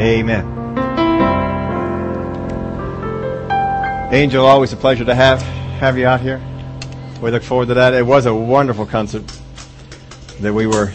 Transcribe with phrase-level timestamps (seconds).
[0.00, 0.46] Amen.
[4.12, 6.40] Angel, always a pleasure to have have you out here.
[7.20, 7.92] We look forward to that.
[7.92, 9.22] It was a wonderful concert
[10.40, 10.90] that we were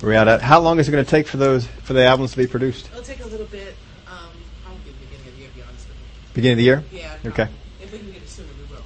[0.00, 0.42] we were out at.
[0.42, 2.88] How long is it going to take for those for the albums to be produced?
[2.92, 3.74] It'll take a little bit.
[4.06, 4.28] Um,
[4.64, 6.04] probably beginning of the year, be honest with you.
[6.34, 6.84] Beginning of the year.
[6.92, 7.30] Yeah.
[7.30, 7.48] Okay.
[7.82, 8.82] If we can get it sooner, we will.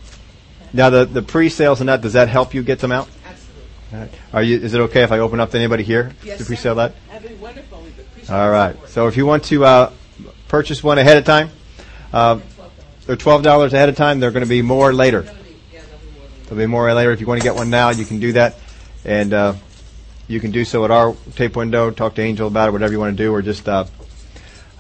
[0.73, 3.09] Now the the pre-sales and that does that help you get them out?
[3.93, 4.19] Absolutely.
[4.33, 4.59] Are you?
[4.59, 6.39] Is it okay if I open up to anybody here Yes.
[6.39, 6.95] to pre-sale that?
[7.11, 7.85] That'd be wonderful.
[8.31, 8.77] All right.
[8.89, 9.93] So if you want to uh,
[10.47, 11.51] purchase one ahead of time,
[12.13, 12.39] uh,
[13.05, 14.21] they're twelve dollars ahead of time.
[14.21, 15.23] They're going to be more later.
[16.45, 17.11] There'll be more later.
[17.11, 18.55] If you want to get one now, you can do that,
[19.05, 19.55] and uh,
[20.29, 21.91] you can do so at our tape window.
[21.91, 23.87] Talk to Angel about it, whatever you want to do, or just uh,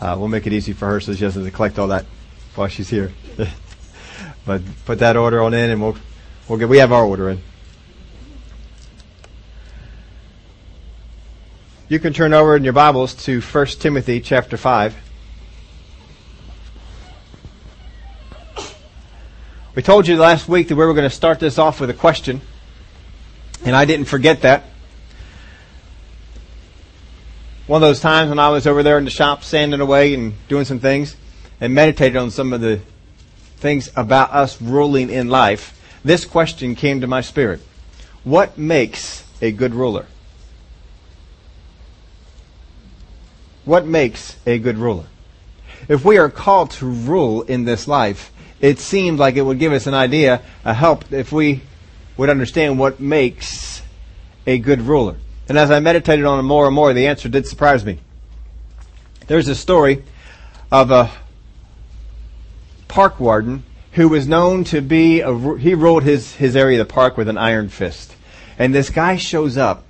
[0.00, 2.06] uh, we'll make it easy for her so she doesn't have to collect all that
[2.54, 3.12] while she's here.
[4.46, 5.96] but put that order on in, and we'll
[6.48, 6.68] we'll get.
[6.68, 7.42] We have our order in.
[11.90, 14.94] You can turn over in your Bibles to 1 Timothy chapter 5.
[19.74, 21.94] We told you last week that we were going to start this off with a
[21.94, 22.42] question,
[23.64, 24.66] and I didn't forget that.
[27.66, 30.34] One of those times when I was over there in the shop sanding away and
[30.46, 31.16] doing some things
[31.60, 32.82] and meditated on some of the
[33.56, 37.60] things about us ruling in life, this question came to my spirit.
[38.22, 40.06] What makes a good ruler?
[43.64, 45.06] What makes a good ruler?
[45.88, 49.72] If we are called to rule in this life, it seemed like it would give
[49.72, 51.62] us an idea, a help, if we
[52.16, 53.82] would understand what makes
[54.46, 55.16] a good ruler.
[55.48, 57.98] And as I meditated on it more and more, the answer did surprise me.
[59.26, 60.04] There's a story
[60.70, 61.10] of a
[62.88, 66.92] park warden who was known to be a, he ruled his, his area of the
[66.92, 68.14] park with an iron fist.
[68.58, 69.84] And this guy shows up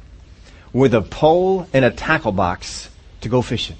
[0.72, 2.89] with a pole and a tackle box
[3.20, 3.76] to go fishing.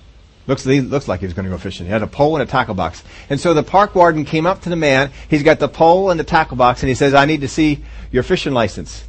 [0.47, 1.87] Looks, looks like he was going to go fishing.
[1.87, 3.05] He had a pole and a tackle box.
[3.29, 5.13] And so the park warden came up to the man.
[5.29, 7.85] He's got the pole and the tackle box, and he says, I need to see
[8.11, 9.05] your fishing license.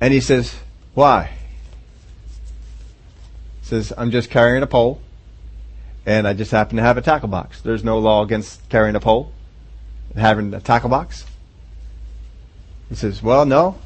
[0.00, 0.54] And he says,
[0.94, 1.30] Why?
[3.60, 5.00] He says, I'm just carrying a pole,
[6.06, 7.60] and I just happen to have a tackle box.
[7.60, 9.32] There's no law against carrying a pole
[10.10, 11.24] and having a tackle box.
[12.88, 13.76] He says, Well, no.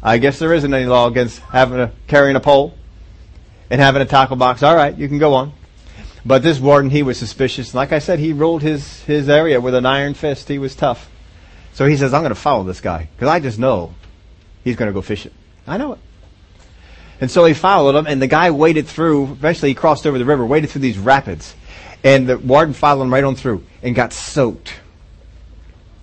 [0.00, 2.74] I guess there isn't any law against having a carrying a pole
[3.70, 4.62] and having a tackle box.
[4.62, 5.52] All right, you can go on.
[6.24, 7.74] But this warden, he was suspicious.
[7.74, 10.48] Like I said, he ruled his, his area with an iron fist.
[10.48, 11.10] He was tough.
[11.72, 13.94] So he says, I'm going to follow this guy because I just know
[14.64, 15.32] he's going to go fishing.
[15.66, 15.98] I know it.
[17.20, 19.24] And so he followed him, and the guy waded through.
[19.24, 21.54] Eventually, he crossed over the river, waded through these rapids,
[22.04, 24.74] and the warden followed him right on through and got soaked.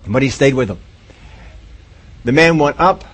[0.06, 0.78] But he stayed with him.
[2.24, 3.04] The man went up,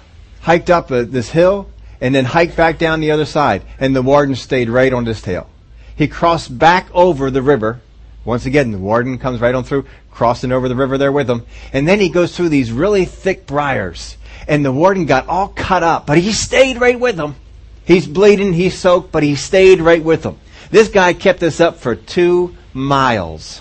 [0.41, 1.69] hiked up uh, this hill,
[2.03, 5.23] and then hiked back down the other side, and the warden stayed right on his
[5.23, 5.49] tail.
[5.95, 7.81] He crossed back over the river.
[8.25, 11.47] Once again, the warden comes right on through, crossing over the river there with him.
[11.73, 14.17] And then he goes through these really thick briars.
[14.49, 17.37] And the warden got all cut up, but he stayed right with him.
[17.85, 20.41] He's bleeding, he's soaked, but he stayed right with him.
[20.73, 23.61] This guy kept this up for two miles.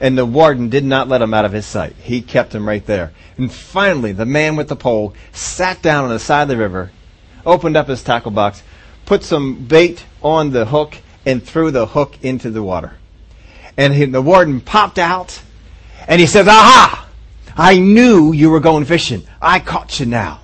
[0.00, 1.94] And the warden did not let him out of his sight.
[2.02, 3.12] He kept him right there.
[3.38, 6.90] And finally, the man with the pole sat down on the side of the river,
[7.46, 8.62] opened up his tackle box,
[9.06, 12.96] put some bait on the hook, and threw the hook into the water.
[13.76, 15.40] And he, the warden popped out,
[16.06, 17.08] and he says, Aha!
[17.56, 19.26] I knew you were going fishing.
[19.40, 20.40] I caught you now.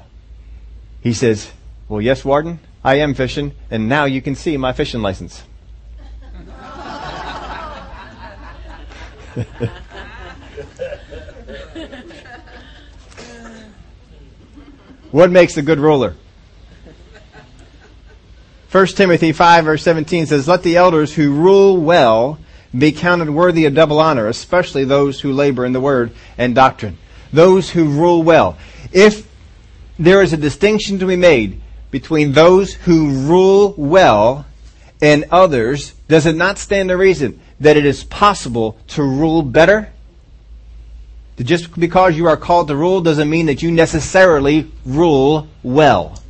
[1.02, 1.50] He says,
[1.88, 5.42] Well, yes, warden, I am fishing, and now you can see my fishing license.
[15.12, 16.14] What makes a good ruler?
[18.72, 22.38] 1 Timothy 5 verse 17 says, Let the elders who rule well
[22.76, 26.96] be counted worthy of double honor, especially those who labor in the word and doctrine.
[27.34, 28.56] Those who rule well.
[28.90, 29.28] If
[29.98, 31.60] there is a distinction to be made
[31.90, 34.46] between those who rule well
[35.02, 39.92] and others, does it not stand to reason that it is possible to rule better?
[41.36, 46.21] Just because you are called to rule doesn't mean that you necessarily rule well.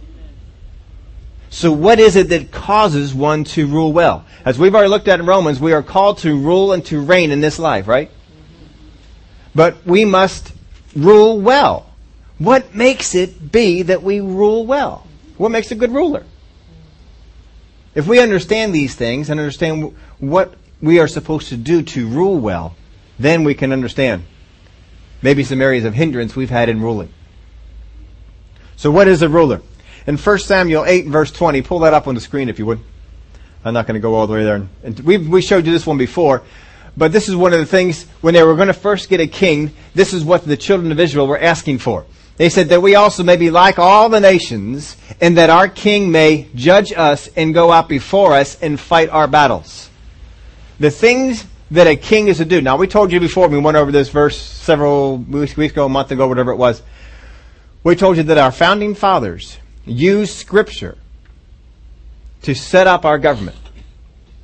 [1.53, 4.25] So what is it that causes one to rule well?
[4.43, 7.31] As we've already looked at in Romans, we are called to rule and to reign
[7.31, 8.11] in this life, right?
[9.55, 10.51] But we must
[10.97, 11.93] rule well.
[12.39, 15.07] What makes it be that we rule well?
[15.37, 16.25] What makes a good ruler?
[17.95, 22.39] If we understand these things and understand what we are supposed to do to rule
[22.39, 22.77] well,
[23.19, 24.25] then we can understand
[25.21, 27.13] maybe some areas of hindrance we've had in ruling.
[28.77, 29.61] So what is a ruler?
[30.07, 32.81] In 1 Samuel 8 verse 20, pull that up on the screen if you would.
[33.65, 34.67] I'm not going to go all the way there.
[34.83, 36.43] And, we we showed you this one before,
[36.97, 39.27] but this is one of the things when they were going to first get a
[39.27, 39.73] king.
[39.95, 42.05] This is what the children of Israel were asking for.
[42.37, 46.11] They said that we also may be like all the nations, and that our king
[46.11, 49.91] may judge us and go out before us and fight our battles.
[50.81, 52.61] The things that a king is to do.
[52.61, 56.11] Now, we told you before, we went over this verse several weeks ago, a month
[56.11, 56.83] ago, whatever it was.
[57.85, 60.97] We told you that our founding fathers used Scripture
[62.43, 63.57] to set up our government.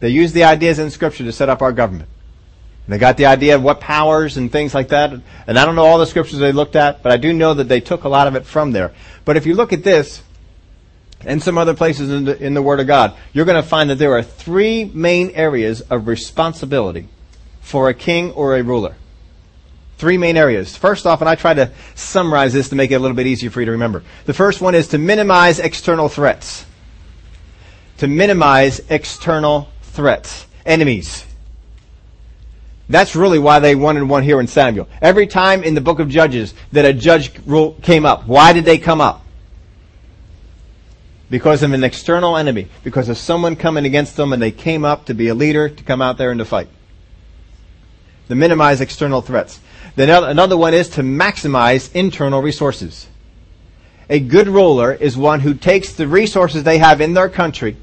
[0.00, 2.08] They used the ideas in Scripture to set up our government.
[2.86, 5.12] And they got the idea of what powers and things like that.
[5.46, 7.68] And I don't know all the scriptures they looked at, but I do know that
[7.68, 8.94] they took a lot of it from there.
[9.26, 10.22] But if you look at this,
[11.20, 13.90] and some other places in the, in the Word of God, you're going to find
[13.90, 17.08] that there are three main areas of responsibility
[17.60, 18.94] for a king or a ruler.
[19.98, 20.76] Three main areas.
[20.76, 23.50] First off, and I try to summarize this to make it a little bit easier
[23.50, 24.04] for you to remember.
[24.26, 26.64] The first one is to minimize external threats.
[27.98, 30.46] To minimize external threats.
[30.64, 31.26] Enemies.
[32.88, 34.88] That's really why they wanted one here in Samuel.
[35.02, 38.64] Every time in the book of Judges that a judge rule came up, why did
[38.64, 39.24] they come up?
[41.28, 42.68] Because of an external enemy.
[42.84, 45.82] Because of someone coming against them and they came up to be a leader, to
[45.82, 46.68] come out there and to fight.
[48.28, 49.58] To minimize external threats.
[49.98, 53.08] Then another one is to maximize internal resources.
[54.08, 57.76] A good ruler is one who takes the resources they have in their country,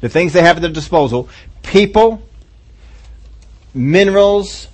[0.00, 1.28] the things they have at their disposal,
[1.62, 2.20] people,
[3.74, 4.66] minerals,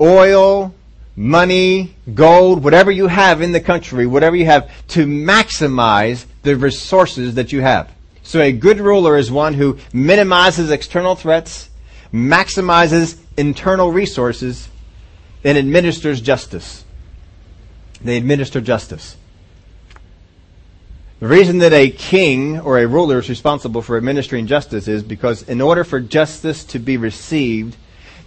[0.00, 0.72] oil,
[1.16, 7.34] money, gold, whatever you have in the country, whatever you have, to maximize the resources
[7.34, 7.90] that you have.
[8.22, 11.68] So a good ruler is one who minimizes external threats,
[12.12, 14.68] maximizes internal resources,
[15.44, 16.84] and administers justice.
[18.02, 19.16] They administer justice.
[21.20, 25.42] The reason that a king or a ruler is responsible for administering justice is because
[25.42, 27.76] in order for justice to be received,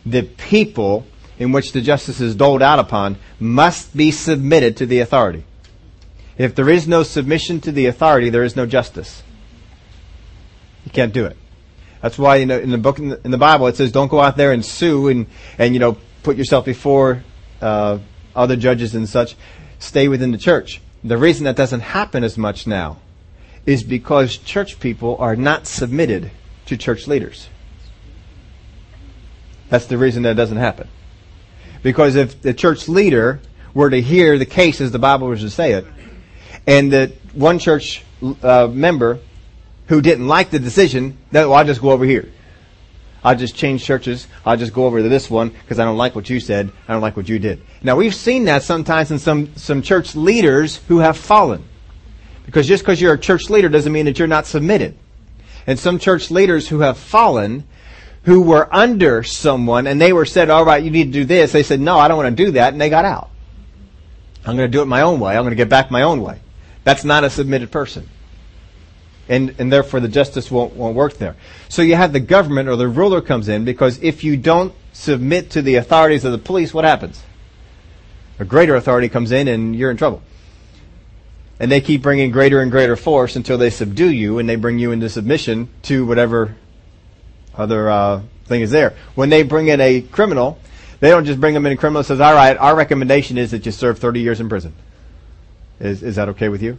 [0.06, 1.06] the people
[1.40, 5.46] in which the justice is doled out upon must be submitted to the authority.
[6.38, 9.24] If there is no submission to the authority, there is no justice.
[10.86, 11.38] You can't do it.
[12.02, 14.08] That's why you know in the book in the, in the Bible it says don't
[14.08, 17.24] go out there and sue and and you know put yourself before
[17.62, 18.00] uh,
[18.36, 19.36] other judges and such.
[19.80, 20.82] Stay within the church.
[21.04, 23.00] The reason that doesn't happen as much now
[23.66, 26.32] is because church people are not submitted
[26.68, 27.50] to church leaders.
[29.70, 30.88] That's the reason that doesn't happen.
[31.82, 33.40] Because if the church leader
[33.74, 35.86] were to hear the case as the Bible was to say it,
[36.68, 38.04] and that one church
[38.44, 39.20] uh, member
[39.88, 42.32] who didn't like the decision, that well, I'll just go over here.
[43.24, 44.28] I'll just change churches.
[44.46, 46.72] I'll just go over to this one because I don't like what you said.
[46.88, 47.62] I don't like what you did.
[47.84, 51.64] Now we've seen that sometimes in some, some church leaders who have fallen.
[52.46, 54.98] Because just because you're a church leader doesn't mean that you're not submitted.
[55.68, 57.66] And some church leaders who have fallen
[58.24, 61.52] who were under someone and they were said, all right, you need to do this.
[61.52, 62.74] They said, no, I don't want to do that.
[62.74, 63.30] And they got out.
[64.46, 65.36] I'm going to do it my own way.
[65.36, 66.40] I'm going to get back my own way.
[66.84, 68.10] That's not a submitted person.
[69.30, 71.36] And, and therefore the justice won't, won't work there.
[71.70, 75.52] So you have the government or the ruler comes in because if you don't submit
[75.52, 77.24] to the authorities of the police, what happens?
[78.40, 80.22] A greater authority comes in and you're in trouble.
[81.60, 84.80] And they keep bringing greater and greater force until they subdue you and they bring
[84.80, 86.56] you into submission to whatever
[87.56, 88.96] other uh, thing is there.
[89.16, 90.60] When they bring in a criminal,
[91.00, 93.66] they don't just bring them in a criminal says, all right, our recommendation is that
[93.66, 94.74] you serve 30 years in prison.
[95.80, 96.78] Is, is that okay with you?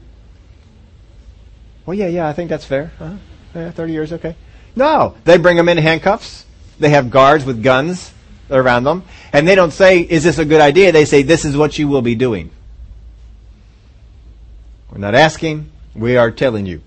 [1.86, 2.92] Well, yeah, yeah, I think that's fair.
[3.00, 3.16] Uh-huh.
[3.54, 4.36] Yeah, 30 years, okay.
[4.76, 6.46] No, they bring them in handcuffs.
[6.78, 8.12] They have guards with guns
[8.50, 9.04] around them.
[9.32, 10.92] And they don't say, is this a good idea?
[10.92, 12.50] They say, this is what you will be doing.
[14.90, 16.82] We're not asking, we are telling you.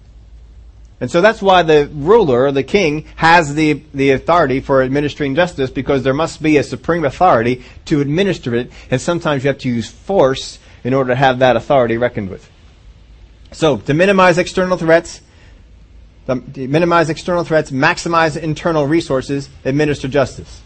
[1.02, 5.70] And so that's why the ruler, the king, has the, the authority for administering justice
[5.70, 9.70] because there must be a supreme authority to administer it, and sometimes you have to
[9.70, 12.50] use force in order to have that authority reckoned with.
[13.56, 15.22] So, to minimize external threats,
[16.28, 20.62] to minimize external threats, maximize internal resources, administer justice.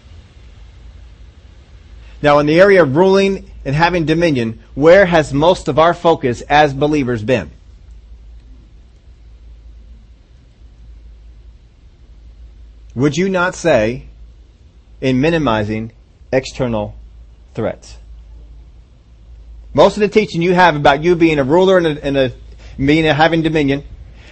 [2.23, 6.41] Now, in the area of ruling and having dominion, where has most of our focus
[6.41, 7.51] as believers been?
[12.95, 14.07] would you not say
[14.99, 15.91] in minimizing
[16.33, 16.95] external
[17.53, 17.97] threats?
[19.75, 22.31] Most of the teaching you have about you being a ruler and a, and a
[22.79, 23.83] a, having dominion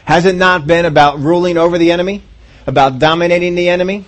[0.08, 2.24] has it not been about ruling over the enemy,
[2.66, 4.06] about dominating the enemy,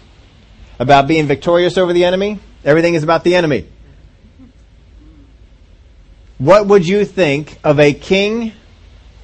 [0.79, 2.39] about being victorious over the enemy?
[2.63, 3.67] Everything is about the enemy.
[6.37, 8.53] What would you think of a king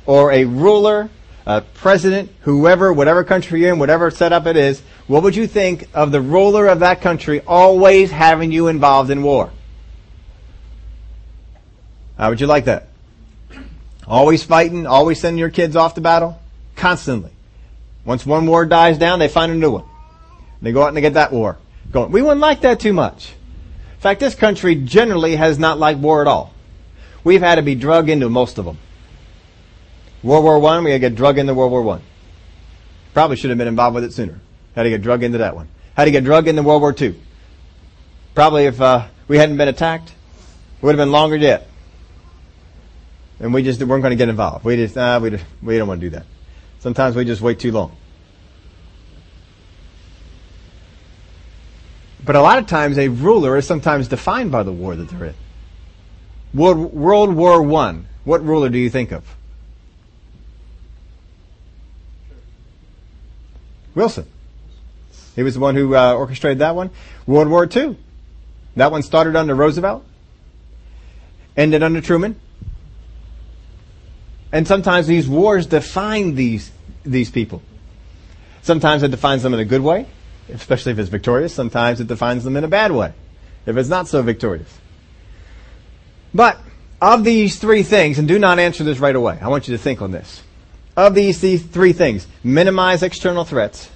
[0.06, 1.10] or a ruler,
[1.46, 5.88] a president, whoever, whatever country you're in, whatever setup it is, what would you think
[5.94, 9.50] of the ruler of that country always having you involved in war?
[12.18, 12.90] How would you like that?
[14.08, 16.40] Always fighting, always sending your kids off to battle?
[16.76, 17.32] Constantly.
[18.04, 19.86] Once one war dies down, they find a new one.
[20.62, 21.58] They go out and they get that war
[21.92, 22.12] going.
[22.12, 23.32] We wouldn't like that too much.
[23.96, 26.54] In fact, this country generally has not liked war at all.
[27.24, 28.78] We've had to be drug into most of them.
[30.22, 32.02] World War One, we had to get drug into World War One.
[33.14, 34.40] Probably should have been involved with it sooner.
[34.76, 35.68] Had to get drug into that one.
[35.96, 37.16] Had to get drug into World War Two.
[38.36, 41.68] Probably if uh, we hadn't been attacked, it would have been longer yet.
[43.40, 44.64] And we just weren't going to get involved.
[44.64, 46.26] We just, ah, we, we don't want to do that.
[46.80, 47.96] Sometimes we just wait too long.
[52.24, 55.26] But a lot of times a ruler is sometimes defined by the war that they're
[55.26, 55.36] in.
[56.54, 58.08] World, World War One.
[58.24, 59.24] What ruler do you think of?
[63.94, 64.26] Wilson.
[65.36, 66.90] He was the one who uh, orchestrated that one.
[67.28, 67.98] World War II.
[68.76, 70.04] That one started under Roosevelt,
[71.56, 72.40] ended under Truman.
[74.56, 76.72] And sometimes these wars define these
[77.04, 77.62] these people.
[78.62, 80.06] Sometimes it defines them in a good way,
[80.48, 81.54] especially if it's victorious.
[81.54, 83.12] Sometimes it defines them in a bad way,
[83.66, 84.80] if it's not so victorious.
[86.34, 86.58] But
[87.02, 89.38] of these three things, and do not answer this right away.
[89.42, 90.42] I want you to think on this.
[90.96, 93.90] Of these, these three things, minimize external threats,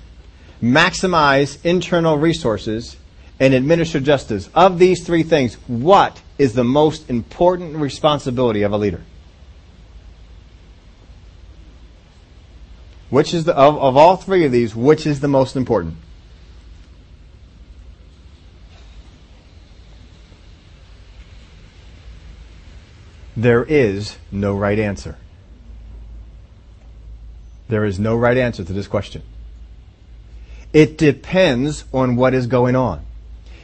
[0.61, 2.97] maximize internal resources,
[3.39, 4.49] and administer justice.
[4.53, 9.05] Of these three things, what is the most important responsibility of a leader?
[13.09, 15.95] Which is the, of, of all three of these, which is the most important?
[23.35, 25.17] There is no right answer.
[27.69, 29.23] There is no right answer to this question.
[30.73, 33.05] It depends on what is going on.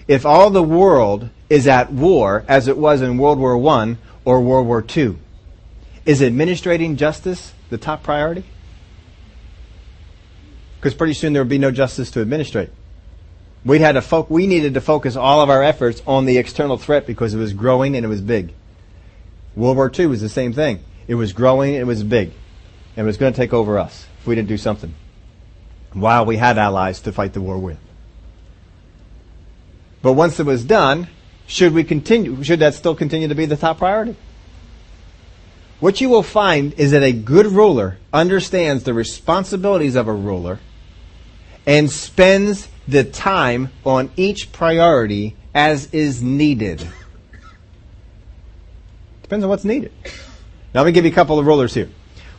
[0.07, 4.41] If all the world is at war, as it was in World War I or
[4.41, 5.17] World War II,
[6.05, 8.43] is administrating justice the top priority?
[10.85, 12.69] Because pretty soon there would be no justice to administrate.
[13.65, 16.77] We had to fo- we needed to focus all of our efforts on the external
[16.77, 18.53] threat because it was growing and it was big.
[19.55, 20.83] World War II was the same thing.
[21.07, 22.33] It was growing, it was big,
[22.95, 24.93] and it was going to take over us if we didn't do something.
[25.93, 27.79] While we had allies to fight the war with.
[30.03, 31.07] But once it was done,
[31.47, 32.43] should we continue?
[32.43, 34.15] Should that still continue to be the top priority?
[35.79, 40.59] What you will find is that a good ruler understands the responsibilities of a ruler
[41.65, 46.87] and spends the time on each priority as is needed.
[49.23, 49.91] Depends on what's needed.
[50.73, 51.89] Now let me give you a couple of rulers here.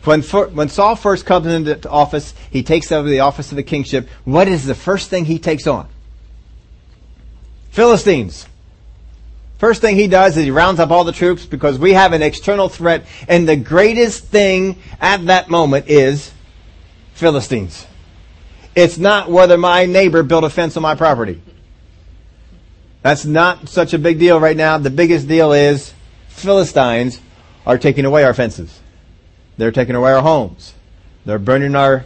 [0.05, 4.09] When, when Saul first comes into office, he takes over the office of the kingship.
[4.25, 5.89] What is the first thing he takes on?
[7.71, 8.47] Philistines.
[9.59, 12.23] First thing he does is he rounds up all the troops because we have an
[12.23, 16.31] external threat, and the greatest thing at that moment is
[17.15, 17.87] Philistines.
[18.77, 21.41] It's not whether my neighbor built a fence on my property.
[23.01, 24.77] That's not such a big deal right now.
[24.77, 25.95] The biggest deal is
[26.29, 27.21] Philistines
[27.65, 28.81] are taking away our fences.
[29.57, 30.75] They're taking away our homes.
[31.25, 32.05] They're burning our,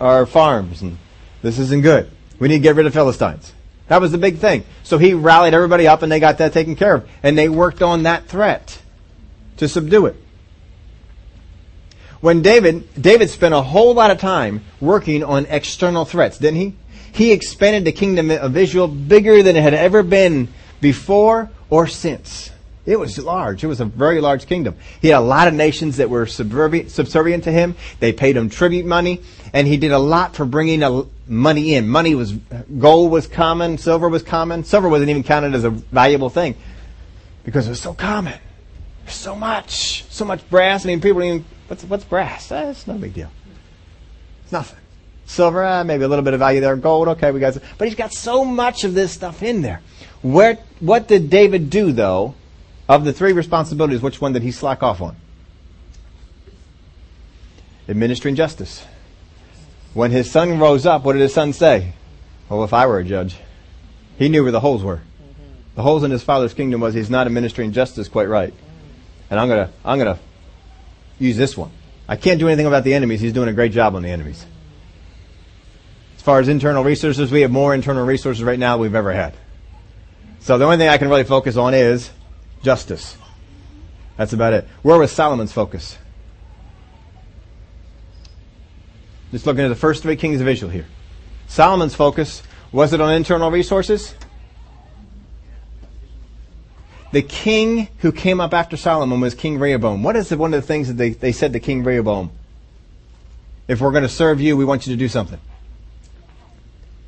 [0.00, 0.80] our farms.
[0.80, 0.96] And
[1.42, 2.10] this isn't good.
[2.38, 3.52] We need to get rid of Philistines.
[3.88, 4.64] That was the big thing.
[4.84, 7.08] So he rallied everybody up and they got that taken care of.
[7.22, 8.80] And they worked on that threat
[9.58, 10.16] to subdue it
[12.20, 16.74] when David, David spent a whole lot of time working on external threats, didn't he?
[17.12, 20.48] He expanded the kingdom of Israel bigger than it had ever been
[20.80, 22.50] before or since.
[22.86, 23.62] It was large.
[23.62, 24.74] It was a very large kingdom.
[25.02, 27.76] He had a lot of nations that were subservient to him.
[28.00, 29.20] They paid him tribute money,
[29.52, 30.82] and he did a lot for bringing
[31.26, 31.86] money in.
[31.86, 34.64] Money was, gold was common, silver was common.
[34.64, 36.56] Silver wasn't even counted as a valuable thing
[37.44, 38.38] because it was so common.
[39.06, 40.86] So much, so much brass.
[40.86, 42.50] Mean, people even What's, what's brass?
[42.50, 43.30] Eh, it's no big deal.
[44.42, 44.78] It's nothing.
[45.26, 46.74] Silver, eh, maybe a little bit of value there.
[46.76, 47.62] Gold, okay, we got some.
[47.76, 49.82] But he's got so much of this stuff in there.
[50.22, 52.34] Where, what did David do, though,
[52.88, 55.16] of the three responsibilities, which one did he slack off on?
[57.88, 58.84] Administering justice.
[59.92, 61.92] When his son rose up, what did his son say?
[62.48, 63.36] Well, if I were a judge,
[64.18, 65.02] he knew where the holes were.
[65.74, 68.54] The holes in his father's kingdom was he's not administering justice quite right.
[69.30, 70.18] And I'm gonna, I'm gonna
[71.18, 71.70] use this one.
[72.08, 73.20] I can't do anything about the enemies.
[73.20, 74.44] He's doing a great job on the enemies.
[76.16, 79.12] As far as internal resources, we have more internal resources right now than we've ever
[79.12, 79.34] had.
[80.40, 82.10] So the only thing I can really focus on is
[82.62, 83.16] justice.
[84.16, 84.66] That's about it.
[84.82, 85.98] Where was Solomon's focus?
[89.30, 90.86] Just looking at the first three kings of Israel here.
[91.46, 94.14] Solomon's focus, was it on internal resources?
[97.10, 100.02] The king who came up after Solomon was King Rehoboam.
[100.02, 102.30] What is the, one of the things that they, they said to King Rehoboam?
[103.66, 105.40] If we're going to serve you, we want you to do something.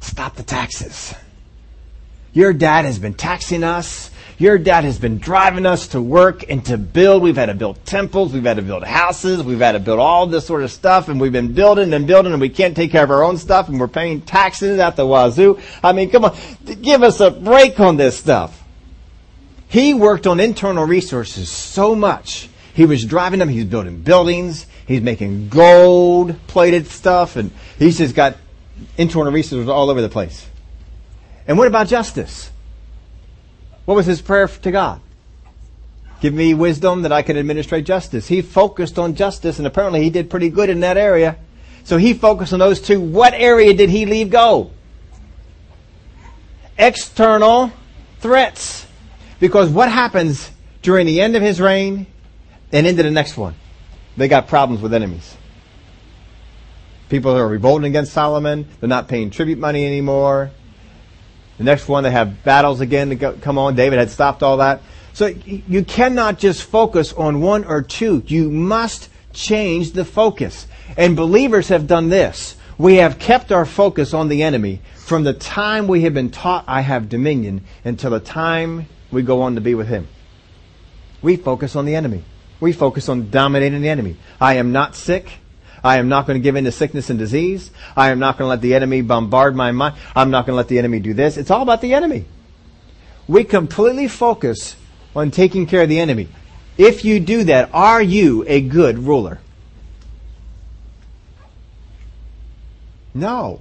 [0.00, 1.14] Stop the taxes.
[2.32, 4.10] Your dad has been taxing us.
[4.38, 7.22] Your dad has been driving us to work and to build.
[7.22, 8.32] We've had to build temples.
[8.32, 9.42] We've had to build houses.
[9.42, 11.08] We've had to build all this sort of stuff.
[11.08, 13.68] And we've been building and building and we can't take care of our own stuff
[13.68, 15.58] and we're paying taxes at the wazoo.
[15.82, 16.36] I mean, come on.
[16.80, 18.59] Give us a break on this stuff.
[19.70, 22.48] He worked on internal resources so much.
[22.74, 23.48] He was driving them.
[23.48, 24.66] He's building buildings.
[24.84, 28.36] He's making gold plated stuff and he's just got
[28.98, 30.44] internal resources all over the place.
[31.46, 32.50] And what about justice?
[33.84, 35.00] What was his prayer to God?
[36.20, 38.26] Give me wisdom that I can administrate justice.
[38.26, 41.36] He focused on justice and apparently he did pretty good in that area.
[41.84, 43.00] So he focused on those two.
[43.00, 44.72] What area did he leave go?
[46.76, 47.70] External
[48.18, 48.88] threats.
[49.40, 50.50] Because what happens
[50.82, 52.06] during the end of his reign
[52.70, 53.54] and into the next one?
[54.16, 55.36] They got problems with enemies.
[57.08, 58.68] People are revolting against Solomon.
[58.78, 60.50] They're not paying tribute money anymore.
[61.58, 63.74] The next one, they have battles again to go, come on.
[63.74, 64.82] David had stopped all that.
[65.12, 68.22] So you cannot just focus on one or two.
[68.26, 70.66] You must change the focus.
[70.96, 72.56] And believers have done this.
[72.78, 76.64] We have kept our focus on the enemy from the time we have been taught
[76.66, 80.08] I have dominion until the time we go on to be with him.
[81.22, 82.24] We focus on the enemy.
[82.60, 84.16] We focus on dominating the enemy.
[84.40, 85.30] I am not sick.
[85.82, 87.70] I am not going to give in to sickness and disease.
[87.96, 89.96] I am not going to let the enemy bombard my mind.
[90.14, 91.36] I'm not going to let the enemy do this.
[91.36, 92.26] It's all about the enemy.
[93.26, 94.76] We completely focus
[95.16, 96.28] on taking care of the enemy.
[96.76, 99.38] If you do that, are you a good ruler?
[103.14, 103.60] No.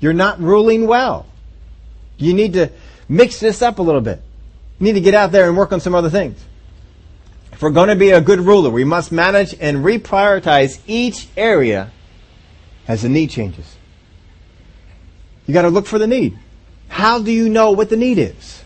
[0.00, 1.26] You're not ruling well.
[2.16, 2.70] You need to
[3.10, 4.22] mix this up a little bit.
[4.78, 6.42] You need to get out there and work on some other things.
[7.52, 11.90] If we're going to be a good ruler, we must manage and reprioritize each area
[12.88, 13.76] as the need changes.
[15.46, 16.38] You got to look for the need.
[16.88, 18.64] How do you know what the need is?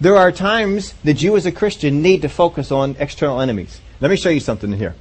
[0.00, 3.80] There are times that you as a Christian need to focus on external enemies.
[4.00, 4.94] Let me show you something here.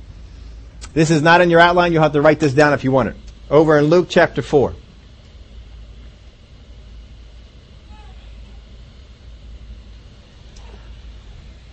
[0.94, 1.94] This is not in your outline.
[1.94, 3.16] You'll have to write this down if you want it.
[3.50, 4.76] Over in Luke chapter 4.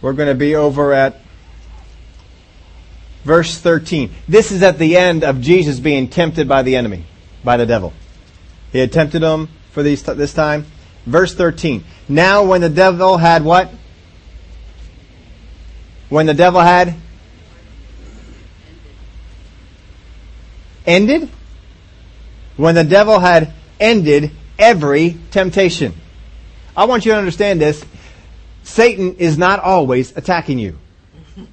[0.06, 1.16] We're going to be over at
[3.24, 4.14] Verse 13.
[4.28, 7.04] This is at the end of Jesus being tempted by the enemy,
[7.42, 7.92] by the devil.
[8.70, 10.64] He had tempted him for these, this time.
[11.06, 11.82] Verse 13.
[12.08, 13.68] Now when the devil had what?
[16.08, 16.94] When the devil had
[20.86, 21.28] ended?
[22.56, 25.94] When the devil had ended every temptation.
[26.76, 27.84] I want you to understand this.
[28.66, 30.76] Satan is not always attacking you,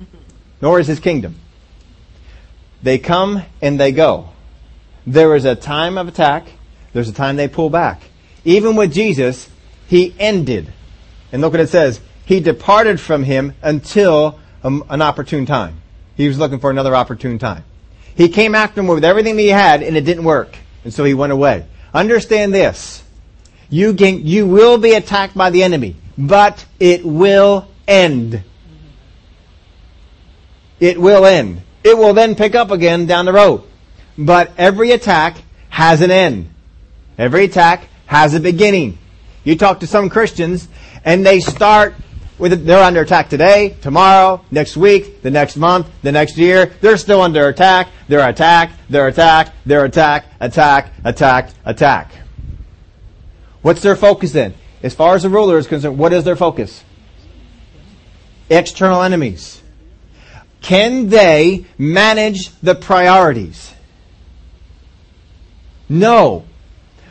[0.61, 1.35] nor is his kingdom.
[2.81, 4.29] They come and they go.
[5.05, 6.47] There is a time of attack.
[6.91, 8.01] There's a time they pull back.
[8.43, 9.47] Even with Jesus,
[9.87, 10.73] he ended.
[11.31, 12.01] And look what it says.
[12.25, 15.81] He departed from him until um, an opportune time.
[16.17, 17.63] He was looking for another opportune time.
[18.15, 20.57] He came after him with everything that he had and it didn't work.
[20.83, 21.65] And so he went away.
[21.93, 23.03] Understand this.
[23.69, 28.43] You, can, you will be attacked by the enemy, but it will end.
[30.79, 31.61] It will end.
[31.83, 33.63] It will then pick up again down the road.
[34.17, 35.37] But every attack
[35.69, 36.53] has an end.
[37.17, 38.97] Every attack has a beginning.
[39.43, 40.67] You talk to some Christians
[41.03, 41.95] and they start
[42.37, 46.73] with, they're under attack today, tomorrow, next week, the next month, the next year.
[46.81, 47.89] They're still under attack.
[48.07, 52.11] They're attacked, they're attacked, they're attacked, attack, attack, attack.
[53.61, 54.55] What's their focus then?
[54.83, 56.83] As far as the ruler is concerned, what is their focus?
[58.49, 59.61] External enemies.
[60.61, 63.73] Can they manage the priorities?
[65.87, 66.45] No,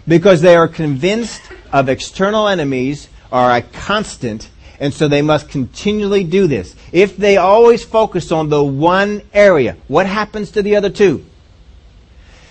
[0.07, 1.41] because they are convinced
[1.73, 6.75] of external enemies are a constant, and so they must continually do this.
[6.93, 11.25] If they always focus on the one area, what happens to the other two?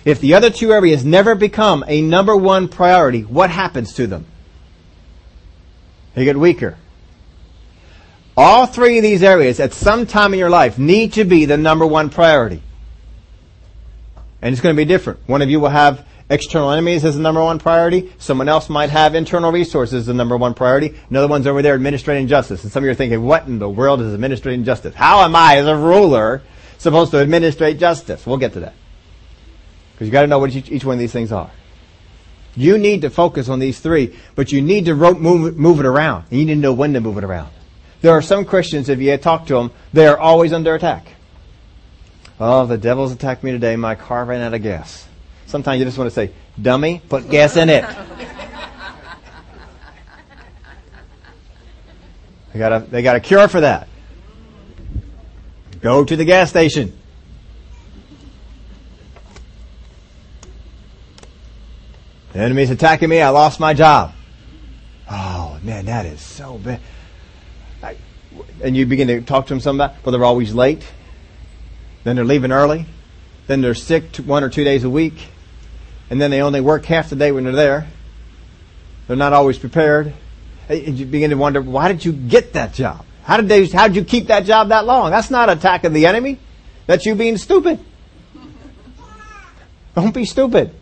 [0.04, 4.26] If the other two areas never become a number one priority, what happens to them?
[6.14, 6.78] They get weaker.
[8.36, 11.58] All three of these areas at some time in your life need to be the
[11.58, 12.62] number one priority.
[14.42, 15.20] And it's going to be different.
[15.28, 18.12] One of you will have external enemies as the number one priority.
[18.18, 20.96] Someone else might have internal resources as the number one priority.
[21.10, 22.64] Another one's over there administrating justice.
[22.64, 24.96] And some of you are thinking, what in the world is administrating justice?
[24.96, 26.42] How am I, as a ruler,
[26.78, 28.26] supposed to administrate justice?
[28.26, 28.74] We'll get to that.
[29.94, 31.52] Because you've got to know what each, each one of these things are.
[32.56, 36.26] You need to focus on these three, but you need to move, move it around.
[36.30, 37.50] And you need to know when to move it around.
[38.02, 41.06] There are some Christians, if you talk to them, they are always under attack.
[42.40, 43.76] Oh, the devil's attacked me today.
[43.76, 45.08] My car ran out of gas.
[45.46, 47.84] Sometimes you just want to say, dummy, put gas in it.
[52.54, 53.88] they got a, they got a cure for that.
[55.82, 56.98] Go to the gas station.
[62.34, 63.22] The enemy's attacking me.
[63.22, 64.14] I lost my job.
[65.10, 66.80] Oh man, that is so bad.
[67.84, 67.98] I,
[68.64, 70.86] and you begin to talk to them some about, well, they're always late.
[72.04, 72.86] Then they're leaving early.
[73.48, 75.28] Then they're sick one or two days a week.
[76.10, 77.88] And then they only work half the day when they're there.
[79.08, 80.14] They're not always prepared.
[80.70, 83.06] And you begin to wonder, why did you get that job?
[83.24, 85.12] How did they, how did you keep that job that long?
[85.12, 86.40] That's not attacking the enemy.
[86.88, 87.80] That's you being stupid.
[89.96, 90.74] Don't be stupid.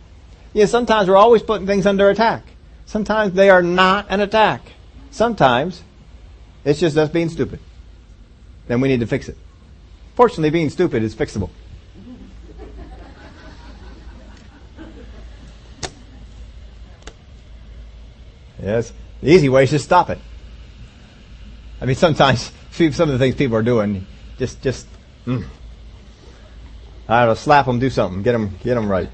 [0.52, 2.44] Yeah, sometimes we're always putting things under attack.
[2.86, 4.62] Sometimes they are not an attack.
[5.10, 5.82] Sometimes
[6.64, 7.60] it's just us being stupid.
[8.66, 9.36] Then we need to fix it.
[10.16, 11.50] Fortunately, being stupid is fixable.
[18.62, 18.92] Yes.
[19.22, 20.18] The easy way is just stop it.
[21.80, 24.06] I mean, sometimes some of the things people are doing,
[24.38, 24.86] just, just,
[25.26, 25.44] mm.
[27.08, 29.08] I don't know, slap them, do something, get them, get them right.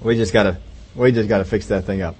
[0.00, 0.58] We just gotta,
[0.94, 2.16] we just gotta fix that thing up.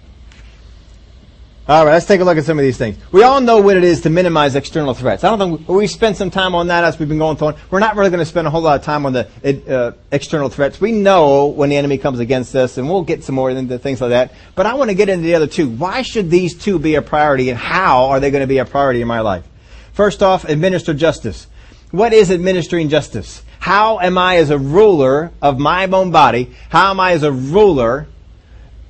[1.68, 2.96] All right, let's take a look at some of these things.
[3.10, 5.24] We all know what it is to minimize external threats.
[5.24, 7.54] I don't think we spent some time on that as we've been going through.
[7.72, 9.28] We're not really going to spend a whole lot of time on the
[9.68, 10.80] uh, external threats.
[10.80, 14.00] We know when the enemy comes against us, and we'll get some more into things
[14.00, 14.32] like that.
[14.54, 15.68] But I want to get into the other two.
[15.68, 18.64] Why should these two be a priority, and how are they going to be a
[18.64, 19.44] priority in my life?
[19.92, 21.48] First off, administer justice.
[21.90, 23.42] What is administering justice?
[23.58, 26.54] How am I as a ruler of my own body?
[26.68, 28.06] How am I as a ruler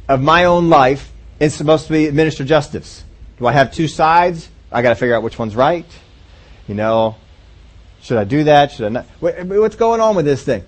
[0.09, 1.13] of my own life?
[1.39, 3.05] It's supposed to be administer justice.
[3.39, 4.49] Do I have two sides?
[4.73, 5.87] I got to figure out which one's right.
[6.67, 7.17] You know,
[8.01, 8.73] should I do that?
[8.73, 9.07] Should I not?
[9.21, 10.65] What's going on with this thing?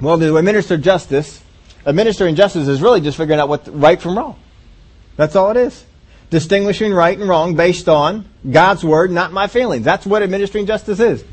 [0.00, 1.42] Well, to administer justice,
[1.86, 4.38] administering justice is really just figuring out what's right from wrong.
[5.16, 5.84] That's all it is.
[6.30, 9.84] Distinguishing right and wrong based on God's word, not my feelings.
[9.84, 11.24] That's what administering justice is.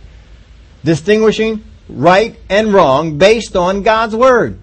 [0.84, 4.60] Distinguishing right and wrong based on God's word,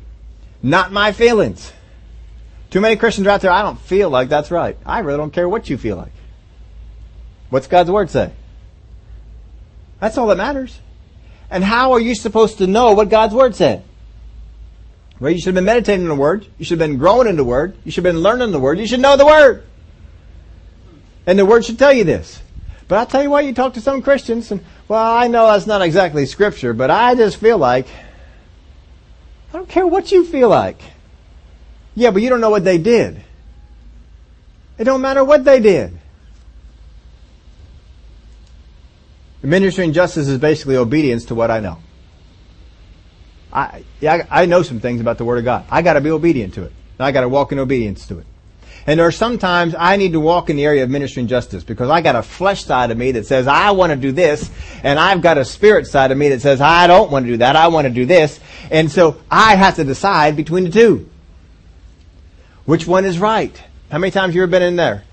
[0.62, 1.72] not my feelings.
[2.70, 4.78] Too many Christians are out there, I don't feel like that's right.
[4.86, 6.12] I really don't care what you feel like.
[7.50, 8.32] What's God's Word say?
[10.00, 10.80] That's all that matters.
[11.50, 13.84] And how are you supposed to know what God's Word said?
[15.20, 16.46] Well, you should have been meditating on the Word.
[16.56, 17.76] You should have been growing in the Word.
[17.84, 18.78] You should have been learning the Word.
[18.78, 19.66] You should know the Word.
[21.26, 22.42] And the Word should tell you this.
[22.88, 25.66] But I'll tell you why you talk to some Christians and, well, I know that's
[25.66, 27.86] not exactly Scripture, but I just feel like,
[29.48, 30.80] I don't care what you feel like.
[31.94, 33.22] Yeah, but you don't know what they did.
[34.78, 35.96] It don't matter what they did.
[39.44, 41.78] Administering justice is basically obedience to what I know.
[43.52, 45.66] I, yeah, I know some things about the Word of God.
[45.70, 46.72] I gotta be obedient to it.
[46.98, 48.26] I gotta walk in obedience to it.
[48.86, 51.88] And there are sometimes I need to walk in the area of ministering justice because
[51.88, 54.50] I got a flesh side of me that says I want to do this,
[54.82, 57.36] and I've got a spirit side of me that says I don't want to do
[57.38, 58.40] that, I want to do this.
[58.70, 61.08] And so I have to decide between the two.
[62.64, 63.60] Which one is right?
[63.90, 65.04] How many times you ever been in there?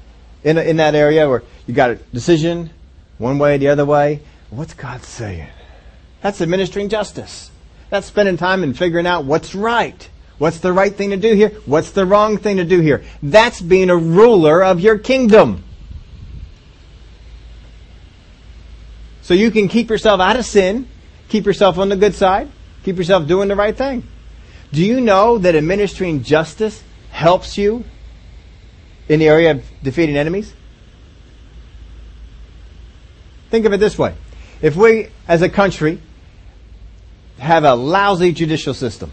[0.43, 2.69] In, in that area where you got a decision,
[3.17, 4.21] one way, the other way?
[4.49, 5.49] What's God saying?
[6.21, 7.51] That's administering justice.
[7.89, 10.09] That's spending time and figuring out what's right.
[10.39, 11.49] What's the right thing to do here?
[11.65, 13.03] What's the wrong thing to do here?
[13.21, 15.63] That's being a ruler of your kingdom.
[19.21, 20.87] So you can keep yourself out of sin,
[21.27, 22.49] keep yourself on the good side,
[22.83, 24.07] keep yourself doing the right thing.
[24.71, 27.83] Do you know that administering justice helps you
[29.07, 30.53] in the area of defeating enemies?
[33.49, 34.15] Think of it this way.
[34.61, 35.99] If we, as a country,
[37.39, 39.11] have a lousy judicial system,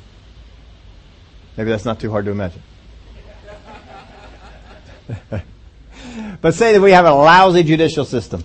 [1.57, 2.63] maybe that's not too hard to imagine.
[6.41, 8.45] but say that we have a lousy judicial system,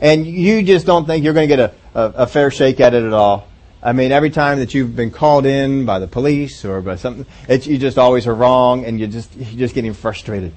[0.00, 2.94] and you just don't think you're going to get a, a, a fair shake at
[2.94, 3.48] it at all,
[3.86, 7.24] I mean, every time that you've been called in by the police or by something,
[7.48, 10.52] you just always are wrong, and you just you're just getting frustrated.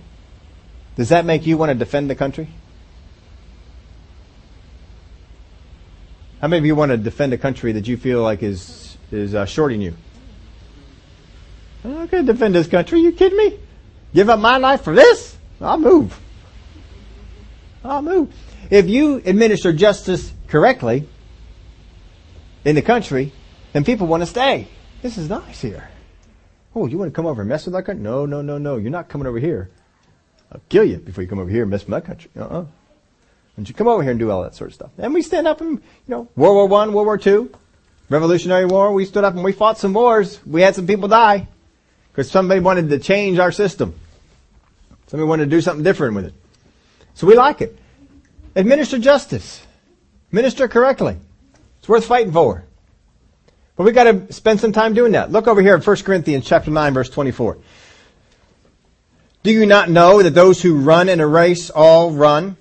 [0.95, 2.47] Does that make you want to defend the country?
[6.41, 9.35] How many of you want to defend a country that you feel like is is
[9.35, 9.95] uh, shorting you?
[11.83, 12.99] I'm not going to defend this country.
[12.99, 13.59] You kidding me?
[14.13, 15.37] Give up my life for this?
[15.61, 16.19] I'll move.
[17.83, 18.33] I'll move.
[18.69, 21.07] If you administer justice correctly,
[22.65, 23.31] in the country,
[23.73, 24.67] and people want to stay.
[25.01, 25.89] This is nice here.
[26.75, 28.03] Oh, you want to come over and mess with our country?
[28.03, 28.77] No, no, no, no.
[28.77, 29.69] You're not coming over here.
[30.51, 32.29] I'll kill you before you come over here and mess with my country.
[32.37, 32.65] Uh-uh.
[33.55, 34.91] Don't you come over here and do all that sort of stuff.
[34.97, 37.51] And we stand up and, you know, World War One, World War Two,
[38.09, 40.39] Revolutionary War, we stood up and we fought some wars.
[40.45, 41.47] We had some people die.
[42.11, 43.95] Because somebody wanted to change our system.
[45.07, 46.33] Somebody wanted to do something different with it.
[47.13, 47.77] So we like it.
[48.55, 49.65] Administer justice.
[50.31, 51.17] Minister correctly.
[51.79, 52.63] It's worth fighting for.
[53.75, 55.31] But we gotta spend some time doing that.
[55.31, 57.57] Look over here at 1 Corinthians chapter 9 verse 24.
[59.41, 62.57] Do you not know that those who run in a race all run,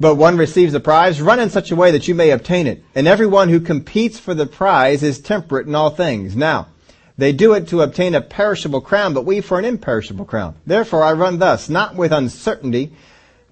[0.00, 1.20] but one receives the prize?
[1.20, 2.82] Run in such a way that you may obtain it.
[2.94, 6.34] And everyone who competes for the prize is temperate in all things.
[6.34, 6.68] Now,
[7.18, 10.54] they do it to obtain a perishable crown, but we for an imperishable crown.
[10.66, 12.92] Therefore I run thus, not with uncertainty,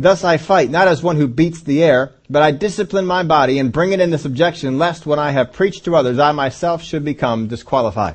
[0.01, 3.59] Thus I fight, not as one who beats the air, but I discipline my body
[3.59, 7.05] and bring it into subjection, lest when I have preached to others, I myself should
[7.05, 8.15] become disqualified.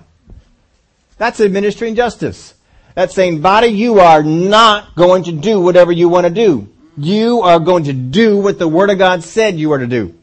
[1.19, 2.55] That's administering justice.
[2.95, 6.67] That's saying, body, you are not going to do whatever you want to do.
[6.97, 10.17] You are going to do what the Word of God said you are to do.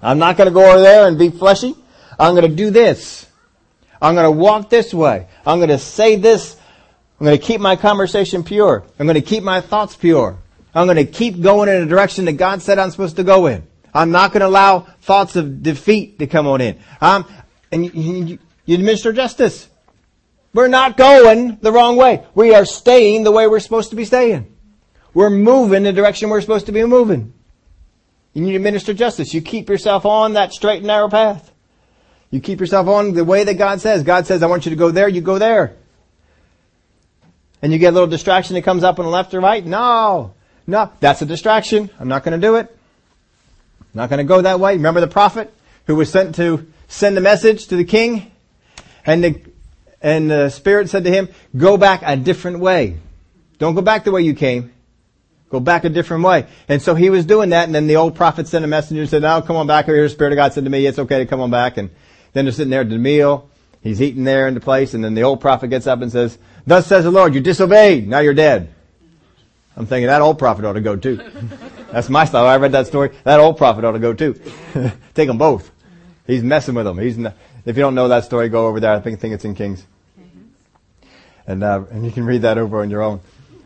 [0.00, 1.74] I'm not going to go over there and be fleshy.
[2.16, 3.26] I'm going to do this.
[4.00, 5.26] I'm going to walk this way.
[5.44, 6.56] I'm going to say this.
[7.18, 8.84] I'm going to keep my conversation pure.
[8.98, 10.38] I'm going to keep my thoughts pure.
[10.74, 13.46] I'm going to keep going in a direction that God said I'm supposed to go
[13.46, 13.66] in.
[13.92, 16.78] I'm not going to allow thoughts of defeat to come on in.
[17.00, 17.26] Um,
[17.72, 19.68] and you, you, you administer justice.
[20.54, 22.24] We're not going the wrong way.
[22.34, 24.56] We are staying the way we're supposed to be staying.
[25.12, 27.32] We're moving the direction we're supposed to be moving.
[28.32, 29.34] You need to administer justice.
[29.34, 31.52] You keep yourself on that straight and narrow path.
[32.30, 34.02] You keep yourself on the way that God says.
[34.04, 35.76] God says, I want you to go there, you go there.
[37.62, 39.64] And you get a little distraction that comes up on the left or right?
[39.64, 40.32] No.
[40.66, 41.90] No, that's a distraction.
[41.98, 42.74] I'm not going to do it.
[43.80, 44.74] I'm not going to go that way.
[44.74, 45.52] Remember the prophet
[45.86, 48.30] who was sent to send a message to the king?
[49.04, 49.40] And the,
[50.00, 52.98] and the Spirit said to him, go back a different way.
[53.58, 54.72] Don't go back the way you came.
[55.50, 56.46] Go back a different way.
[56.68, 59.10] And so he was doing that, and then the old prophet sent a messenger and
[59.10, 60.00] said, now come on back here.
[60.00, 61.76] The Spirit of God said to me, it's okay to come on back.
[61.76, 61.90] And
[62.32, 63.48] then they're sitting there at the meal.
[63.82, 66.38] He's eating there in the place, and then the old prophet gets up and says,
[66.66, 68.06] thus says the Lord, you disobeyed.
[68.06, 68.72] Now you're dead.
[69.76, 71.16] I'm thinking that old prophet ought to go too.
[71.92, 72.46] That's my style.
[72.46, 73.10] I read that story.
[73.24, 74.38] That old prophet ought to go too.
[75.14, 75.70] Take them both.
[76.26, 76.98] He's messing with them.
[76.98, 78.92] He's if you don't know that story, go over there.
[78.92, 79.84] I think, think it's in Kings.
[81.46, 83.20] And, uh, and you can read that over on your own.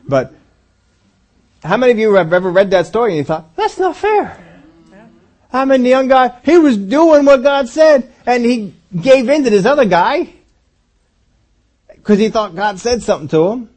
[0.06, 0.32] But
[1.62, 4.43] how many of you have ever read that story and you thought, that's not fair?
[5.54, 9.44] I mean, the young guy, he was doing what God said and he gave in
[9.44, 10.34] to this other guy
[11.88, 13.70] because he thought God said something to him.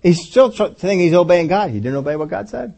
[0.00, 1.70] He's still saying he's obeying God.
[1.70, 2.76] He didn't obey what God said.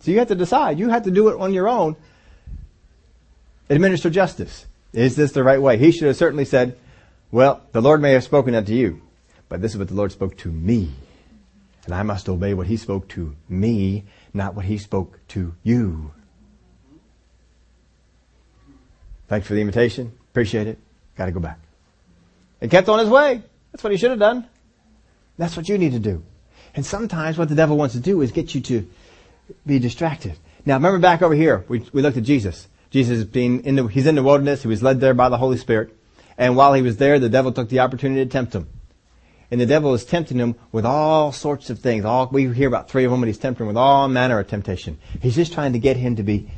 [0.00, 0.78] So you have to decide.
[0.78, 1.96] You have to do it on your own.
[3.70, 4.66] Administer justice.
[4.92, 5.78] Is this the right way?
[5.78, 6.76] He should have certainly said,
[7.30, 9.00] well, the Lord may have spoken that to you,
[9.48, 10.92] but this is what the Lord spoke to me.
[11.86, 14.04] And I must obey what He spoke to me,
[14.34, 16.12] not what He spoke to you.
[19.28, 20.12] Thanks for the invitation.
[20.30, 20.78] Appreciate it.
[21.16, 21.58] Gotta go back.
[22.60, 23.42] And kept on his way.
[23.72, 24.46] That's what he should have done.
[25.36, 26.22] That's what you need to do.
[26.74, 28.88] And sometimes what the devil wants to do is get you to
[29.66, 30.36] be distracted.
[30.66, 32.66] Now remember back over here, we, we looked at Jesus.
[32.90, 35.58] Jesus being in the, he's in the wilderness, he was led there by the Holy
[35.58, 35.94] Spirit.
[36.36, 38.68] And while he was there, the devil took the opportunity to tempt him.
[39.50, 42.04] And the devil is tempting him with all sorts of things.
[42.04, 44.48] All, we hear about three of them and he's tempting him with all manner of
[44.48, 44.98] temptation.
[45.20, 46.50] He's just trying to get him to be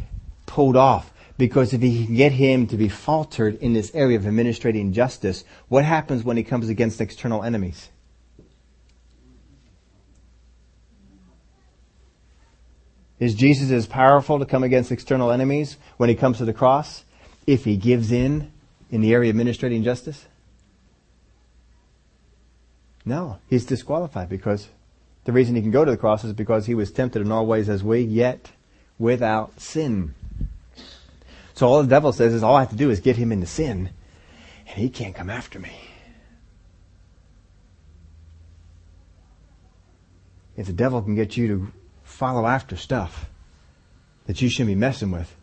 [0.46, 1.12] pulled off.
[1.40, 5.42] Because if he can get him to be faltered in this area of administrating justice,
[5.68, 7.88] what happens when he comes against external enemies?
[13.18, 17.05] Is Jesus as powerful to come against external enemies when he comes to the cross
[17.46, 18.53] if he gives in
[18.90, 20.26] in the area of administrating justice?
[23.07, 24.68] No, he's disqualified because
[25.24, 27.46] the reason he can go to the cross is because he was tempted in all
[27.46, 28.50] ways as we, yet
[28.98, 30.14] without sin.
[31.61, 33.44] So all the devil says is all I have to do is get him into
[33.44, 33.90] sin
[34.66, 35.79] and he can't come after me.
[40.57, 43.29] If the devil can get you to follow after stuff
[44.25, 45.37] that you shouldn't be messing with,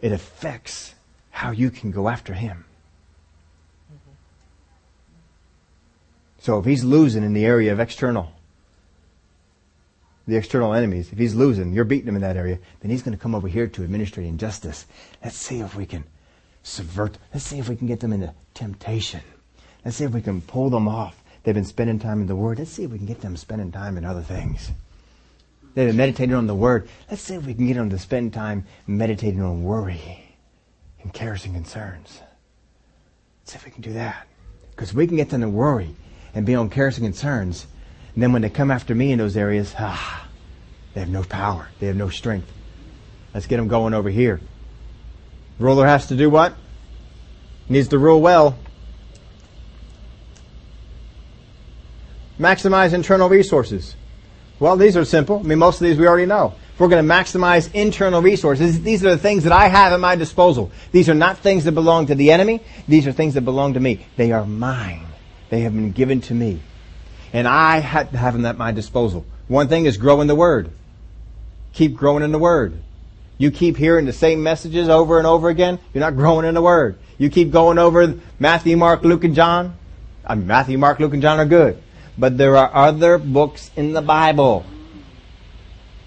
[0.00, 0.92] it affects
[1.30, 2.64] how you can go after him.
[6.40, 8.32] So if he's losing in the area of external,
[10.26, 13.16] the external enemies, if he's losing, you're beating him in that area, then he's going
[13.16, 14.86] to come over here to administrating justice.
[15.22, 16.04] Let's see if we can
[16.62, 19.20] subvert, let's see if we can get them into temptation.
[19.84, 21.22] Let's see if we can pull them off.
[21.42, 22.58] They've been spending time in the Word.
[22.58, 24.70] Let's see if we can get them spending time in other things.
[25.74, 26.88] They've been meditating on the Word.
[27.10, 30.36] Let's see if we can get them to spend time meditating on worry
[31.02, 32.20] and cares and concerns.
[33.40, 34.28] Let's see if we can do that.
[34.70, 35.96] Because we can get them to worry
[36.34, 37.66] and be on cares and concerns.
[38.14, 40.26] And then when they come after me in those areas, ah,
[40.94, 41.68] they have no power.
[41.80, 42.50] They have no strength.
[43.32, 44.40] Let's get them going over here.
[45.58, 46.54] Ruler has to do what?
[47.68, 48.58] Needs to rule well.
[52.38, 53.94] Maximize internal resources.
[54.58, 55.38] Well, these are simple.
[55.38, 56.54] I mean, most of these we already know.
[56.74, 60.00] If we're going to maximize internal resources, these are the things that I have at
[60.00, 60.70] my disposal.
[60.90, 62.60] These are not things that belong to the enemy.
[62.88, 64.06] These are things that belong to me.
[64.16, 65.06] They are mine.
[65.50, 66.60] They have been given to me.
[67.32, 69.24] And I have them at my disposal.
[69.48, 70.70] One thing is grow in the Word.
[71.72, 72.82] Keep growing in the Word.
[73.38, 76.62] You keep hearing the same messages over and over again, you're not growing in the
[76.62, 76.98] Word.
[77.18, 79.76] You keep going over Matthew, Mark, Luke, and John.
[80.24, 81.82] I mean, Matthew, Mark, Luke, and John are good.
[82.16, 84.64] But there are other books in the Bible.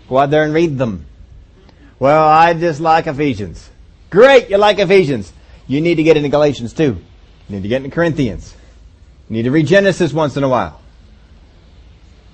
[0.07, 1.05] Go out there and read them.
[1.99, 3.69] Well, I just like Ephesians.
[4.09, 5.33] Great, you like Ephesians.
[5.67, 6.97] You need to get into Galatians too.
[7.47, 8.55] You need to get into Corinthians.
[9.29, 10.79] You need to read Genesis once in a while.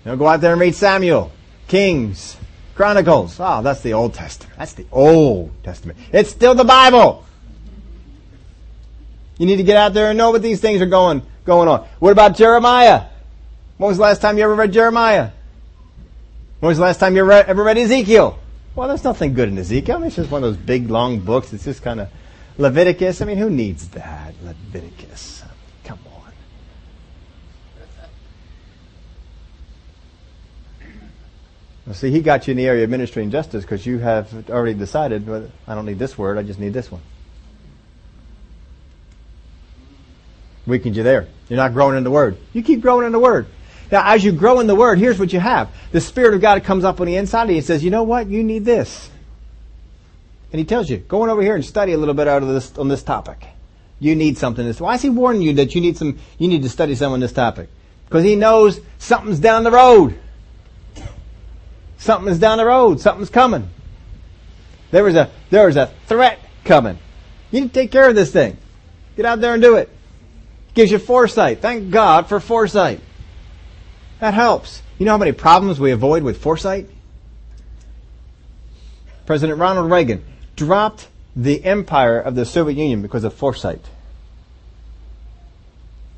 [0.05, 1.31] You go out there and read Samuel,
[1.67, 2.37] Kings,
[2.75, 3.37] Chronicles.
[3.39, 4.57] Oh, that's the Old Testament.
[4.57, 5.99] That's the Old Testament.
[6.11, 7.25] It's still the Bible.
[9.37, 11.87] You need to get out there and know what these things are going, going on.
[11.99, 13.05] What about Jeremiah?
[13.77, 15.31] When was the last time you ever read Jeremiah?
[16.59, 18.39] When was the last time you ever read, ever read Ezekiel?
[18.75, 19.95] Well, there's nothing good in Ezekiel.
[19.95, 21.51] I mean, it's just one of those big, long books.
[21.53, 22.09] It's just kind of
[22.57, 23.21] Leviticus.
[23.21, 24.33] I mean, who needs that?
[24.43, 25.43] Leviticus.
[25.83, 26.31] Come on.
[31.91, 34.49] Well, see, he got you in the area of ministry and justice because you have
[34.49, 37.01] already decided, well, I don't need this word, I just need this one.
[40.65, 41.27] Weakened you there.
[41.49, 42.37] You're not growing in the Word.
[42.53, 43.47] You keep growing in the Word.
[43.91, 45.69] Now, as you grow in the Word, here's what you have.
[45.91, 48.03] The Spirit of God comes up on the inside of you and says, you know
[48.03, 48.27] what?
[48.27, 49.09] You need this.
[50.53, 52.47] And He tells you, go on over here and study a little bit out of
[52.47, 53.45] this, on this topic.
[53.99, 54.65] You need something.
[54.65, 54.79] This.
[54.79, 57.19] Why is He warning you that you need some, you need to study some on
[57.19, 57.67] this topic?
[58.05, 60.17] Because He knows something's down the road.
[62.01, 62.99] Something's down the road.
[62.99, 63.69] Something's coming.
[64.89, 66.97] There was a, there was a threat coming.
[67.51, 68.57] You need to take care of this thing.
[69.15, 69.87] Get out there and do it.
[70.73, 71.61] Gives you foresight.
[71.61, 73.01] Thank God for foresight.
[74.19, 74.81] That helps.
[74.97, 76.89] You know how many problems we avoid with foresight?
[79.27, 80.23] President Ronald Reagan
[80.55, 83.85] dropped the empire of the Soviet Union because of foresight.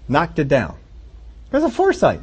[0.08, 0.78] Knocked it down.
[1.50, 2.22] Because of foresight.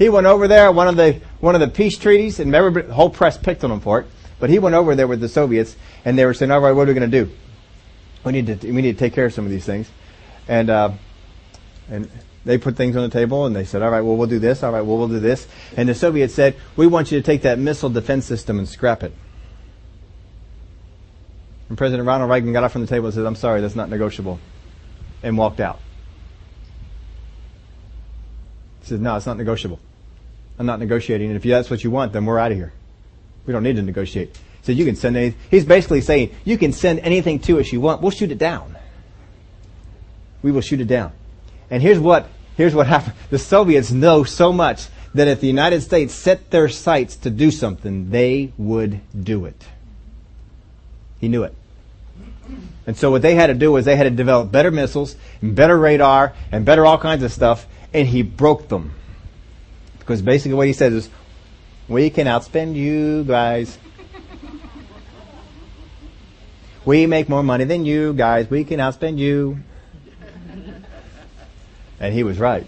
[0.00, 3.10] He went over there, one of the one of the peace treaties, and the whole
[3.10, 4.06] press picked on him for it.
[4.40, 6.88] But he went over there with the Soviets, and they were saying, "All right, what
[6.88, 7.30] are we going to do?
[8.24, 9.90] We need to we need to take care of some of these things."
[10.48, 10.92] And uh,
[11.90, 12.10] and
[12.44, 14.62] they put things on the table and they said, all right, well, we'll do this.
[14.62, 15.46] All right, well, we'll do this.
[15.76, 19.02] And the Soviets said, we want you to take that missile defense system and scrap
[19.02, 19.12] it.
[21.68, 23.90] And President Ronald Reagan got up from the table and said, I'm sorry, that's not
[23.90, 24.40] negotiable.
[25.22, 25.80] And walked out.
[28.80, 29.78] He said, no, it's not negotiable.
[30.60, 31.28] I'm not negotiating.
[31.28, 32.74] And if that's what you want, then we're out of here.
[33.46, 34.36] We don't need to negotiate.
[34.36, 35.40] He said, you can send anything.
[35.50, 38.02] He's basically saying, you can send anything to us you want.
[38.02, 38.76] We'll shoot it down.
[40.42, 41.12] We will shoot it down.
[41.70, 43.14] And here's what, here's what happened.
[43.30, 47.50] The Soviets know so much that if the United States set their sights to do
[47.50, 49.64] something, they would do it.
[51.22, 51.54] He knew it.
[52.86, 55.56] And so what they had to do was they had to develop better missiles and
[55.56, 58.92] better radar and better all kinds of stuff, and he broke them.
[60.00, 61.10] Because basically what he says is,
[61.88, 63.78] we can outspend you guys.
[66.84, 68.50] We make more money than you guys.
[68.50, 69.58] We can outspend you.
[72.00, 72.66] And he was right.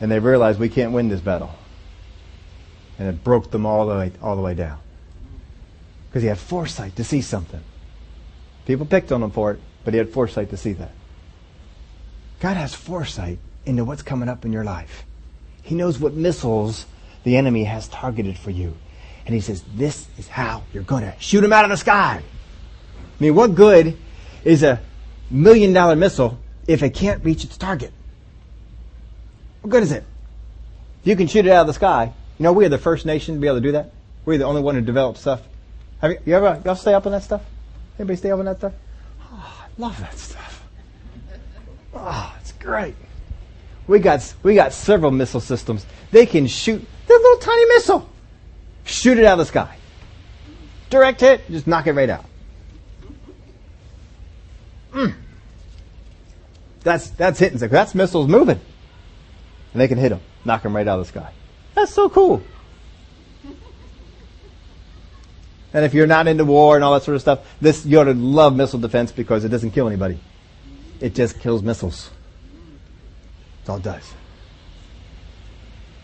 [0.00, 1.54] And they realized we can't win this battle.
[2.98, 4.78] And it broke them all the way, all the way down.
[6.08, 7.62] Because he had foresight to see something.
[8.66, 10.92] People picked on him for it, but he had foresight to see that.
[12.40, 15.04] God has foresight into what's coming up in your life.
[15.64, 16.86] He knows what missiles
[17.24, 18.76] the enemy has targeted for you.
[19.26, 22.22] And he says, this is how you're going to shoot them out of the sky.
[22.22, 23.96] I mean, what good
[24.44, 24.80] is a
[25.30, 27.92] million dollar missile if it can't reach its target?
[29.62, 30.04] What good is it?
[31.00, 33.06] If you can shoot it out of the sky, you know, we are the first
[33.06, 33.92] nation to be able to do that.
[34.26, 35.40] We're the only one who developed stuff.
[36.00, 37.42] Have you, you ever, y'all stay up on that stuff?
[37.98, 38.74] Anybody stay up on that stuff?
[39.22, 40.68] Oh, I love that stuff.
[41.94, 42.94] Oh, it's great.
[43.86, 45.84] We got, we got several missile systems.
[46.10, 48.08] They can shoot, they're little tiny missile.
[48.84, 49.76] Shoot it out of the sky.
[50.90, 52.24] Direct hit, just knock it right out.
[54.92, 55.14] Mm.
[56.80, 57.58] That's, that's hitting.
[57.58, 58.60] That's missiles moving.
[59.72, 61.32] And they can hit them, knock them right out of the sky.
[61.74, 62.42] That's so cool.
[65.72, 68.04] And if you're not into war and all that sort of stuff, this, you ought
[68.04, 70.20] to love missile defense because it doesn't kill anybody.
[71.00, 72.10] It just kills missiles.
[73.64, 74.12] That's all it does.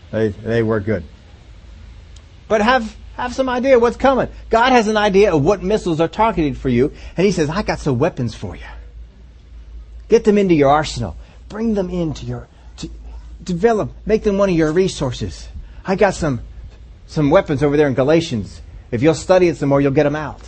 [0.09, 1.03] They, they work good.
[2.47, 4.29] But have, have some idea what's coming.
[4.49, 7.61] God has an idea of what missiles are targeted for you, and He says, I
[7.61, 8.65] got some weapons for you.
[10.09, 11.15] Get them into your arsenal.
[11.49, 12.47] Bring them into your,
[12.77, 12.89] to,
[13.43, 15.47] develop, make them one of your resources.
[15.85, 16.41] I got some,
[17.05, 18.59] some weapons over there in Galatians.
[18.89, 20.41] If you'll study it some more, you'll get them out.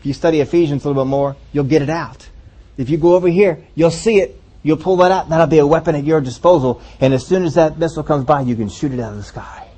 [0.00, 2.28] If you study Ephesians a little bit more, you'll get it out.
[2.76, 4.38] If you go over here, you'll see it.
[4.64, 5.28] You'll pull that out.
[5.28, 6.80] That'll be a weapon at your disposal.
[6.98, 9.22] And as soon as that missile comes by, you can shoot it out of the
[9.22, 9.68] sky.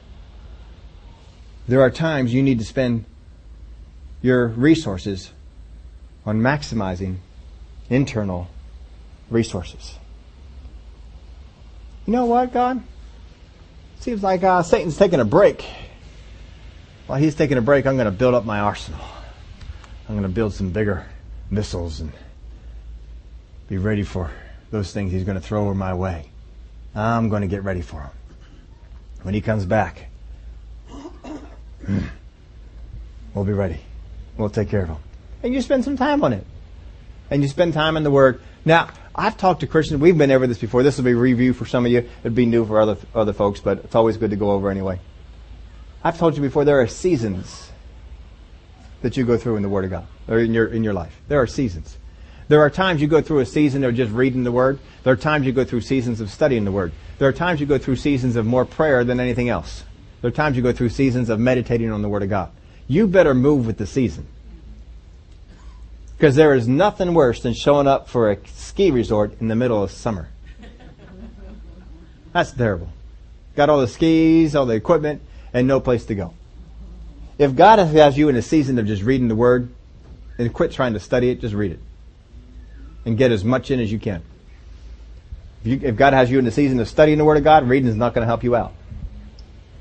[1.66, 3.04] There are times you need to spend
[4.22, 5.32] your resources
[6.24, 7.16] on maximizing
[7.90, 8.48] internal
[9.28, 9.98] resources.
[12.06, 12.80] You know what, God?
[13.98, 15.66] Seems like uh, Satan's taking a break.
[17.08, 19.00] While he's taking a break, I'm going to build up my arsenal.
[20.08, 21.06] I'm going to build some bigger
[21.50, 22.12] missiles and
[23.68, 24.30] be ready for
[24.76, 26.30] those things he's going to throw my way.
[26.94, 28.10] I'm going to get ready for him.
[29.22, 30.06] When he comes back,
[33.34, 33.80] we'll be ready.
[34.36, 34.98] We'll take care of him.
[35.42, 36.46] And you spend some time on it.
[37.30, 38.40] And you spend time in the Word.
[38.64, 40.00] Now, I've talked to Christians.
[40.00, 40.82] We've been over this before.
[40.82, 42.08] This will be review for some of you.
[42.20, 45.00] It'd be new for other other folks, but it's always good to go over anyway.
[46.04, 46.64] I've told you before.
[46.64, 47.70] There are seasons
[49.00, 51.18] that you go through in the Word of God, or in your in your life.
[51.28, 51.96] There are seasons.
[52.48, 54.78] There are times you go through a season of just reading the Word.
[55.02, 56.92] There are times you go through seasons of studying the Word.
[57.18, 59.82] There are times you go through seasons of more prayer than anything else.
[60.20, 62.50] There are times you go through seasons of meditating on the Word of God.
[62.86, 64.28] You better move with the season.
[66.16, 69.82] Because there is nothing worse than showing up for a ski resort in the middle
[69.82, 70.28] of summer.
[72.32, 72.90] That's terrible.
[73.56, 75.20] Got all the skis, all the equipment,
[75.52, 76.34] and no place to go.
[77.38, 79.68] If God has you in a season of just reading the Word,
[80.36, 81.80] then quit trying to study it, just read it.
[83.06, 84.22] And get as much in as you can.
[85.64, 87.68] If, you, if God has you in a season of studying the Word of God,
[87.68, 88.74] reading is not going to help you out.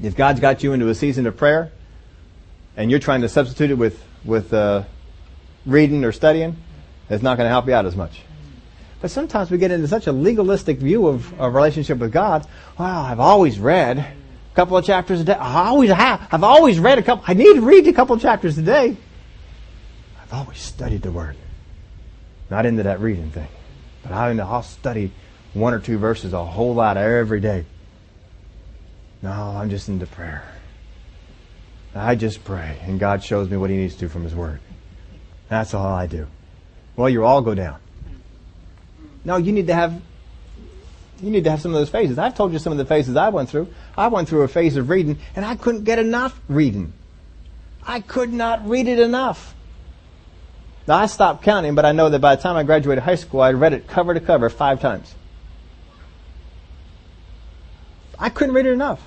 [0.02, 1.72] If God's got you into a season of prayer,
[2.78, 4.84] and you're trying to substitute it with, with uh,
[5.66, 6.56] reading or studying,
[7.10, 8.22] it's not going to help you out as much.
[9.02, 12.48] But sometimes we get into such a legalistic view of a relationship with God.
[12.78, 15.34] Wow, I've always read a couple of chapters a day.
[15.34, 16.28] I always have.
[16.32, 17.24] I've always read a couple.
[17.28, 18.98] I need to read a couple of chapters a day.
[20.22, 21.38] I've always studied the Word.
[22.50, 23.48] Not into that reading thing,
[24.04, 25.12] but I'll study
[25.54, 27.66] one or two verses a whole lot every day.
[29.22, 30.44] No, I'm just into prayer.
[31.96, 34.60] I just pray, and God shows me what He needs to do from His Word.
[35.48, 36.28] That's all I do.
[36.96, 37.80] Well, you all go down.
[39.24, 40.02] No, you need to have
[41.22, 42.20] you need to have some of those phases.
[42.20, 43.70] I've told you some of the phases I went through.
[43.98, 46.92] I went through a phase of reading, and I couldn't get enough reading.
[47.88, 49.55] I could not read it enough.
[50.88, 53.42] Now I stopped counting, but I know that by the time I graduated high school,
[53.42, 55.14] I'd read it cover to cover five times.
[58.20, 59.02] I couldn't read it enough.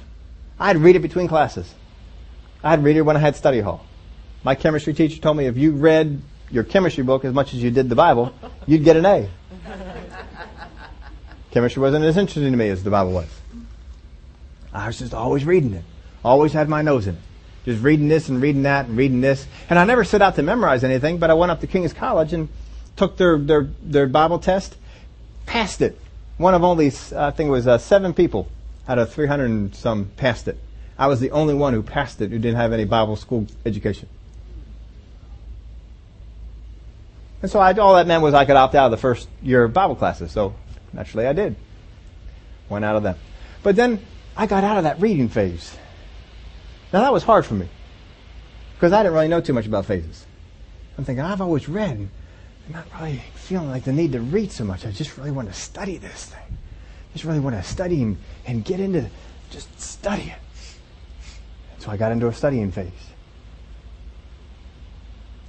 [0.59, 1.72] I'd read it between classes.
[2.64, 3.87] I'd read it when I had study hall.
[4.43, 6.20] My chemistry teacher told me if you read
[6.51, 8.33] your chemistry book as much as you did the Bible,
[8.66, 9.29] you'd get an A.
[11.53, 13.29] chemistry wasn't as interesting to me as the Bible was.
[14.72, 15.85] I was just always reading it.
[16.24, 17.20] Always had my nose in it.
[17.69, 19.47] Just reading this and reading that and reading this.
[19.69, 22.33] And I never set out to memorize anything, but I went up to King's College
[22.33, 22.49] and
[22.97, 24.75] took their, their, their Bible test,
[25.45, 26.01] passed it.
[26.39, 28.49] One of only, I think it was uh, seven people
[28.89, 30.59] out of 300 and some passed it.
[30.99, 34.09] I was the only one who passed it who didn't have any Bible school education.
[37.43, 39.64] And so I, all that meant was I could opt out of the first year
[39.64, 40.33] of Bible classes.
[40.33, 40.55] So
[40.95, 41.55] naturally I did.
[42.71, 43.16] Went out of them.
[43.62, 44.01] But then
[44.39, 45.77] I got out of that reading phase.
[46.93, 47.68] Now that was hard for me.
[48.74, 50.24] Because I didn't really know too much about phases.
[50.97, 52.11] I'm thinking, I've always read and
[52.66, 54.86] I'm not really feeling like the need to read so much.
[54.86, 56.59] I just really want to study this thing.
[56.59, 58.16] I just really want to study and,
[58.47, 59.09] and get into
[59.51, 60.39] just study it.
[61.78, 62.91] So I got into a studying phase.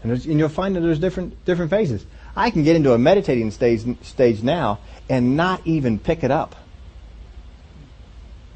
[0.03, 2.05] And, and, you'll find that there's different different phases.
[2.35, 4.79] I can get into a meditating stage stage now
[5.09, 6.55] and not even pick it up.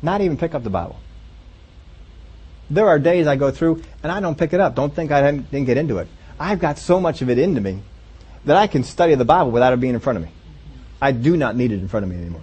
[0.01, 0.97] Not even pick up the Bible.
[2.69, 4.75] There are days I go through and I don't pick it up.
[4.75, 6.07] Don't think I didn't get into it.
[6.39, 7.81] I've got so much of it into me
[8.45, 10.31] that I can study the Bible without it being in front of me.
[11.01, 12.41] I do not need it in front of me anymore.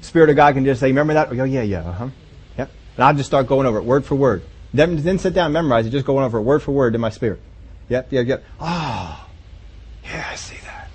[0.00, 1.28] Spirit of God can just say, remember that?
[1.30, 2.08] Oh, yeah, yeah, uh-huh.
[2.56, 2.70] Yep.
[2.96, 4.42] And I'll just start going over it word for word.
[4.72, 7.00] Then, then sit down and memorize it, just going over it word for word in
[7.00, 7.40] my spirit.
[7.88, 8.44] Yep, yep, yep.
[8.60, 9.28] Oh,
[10.04, 10.90] yeah, I see that.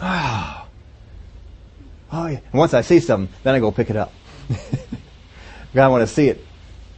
[0.00, 0.66] Oh.
[2.12, 2.40] Oh, yeah.
[2.50, 4.12] And once I see something, then I go pick it up.
[5.74, 6.44] God, I want to see it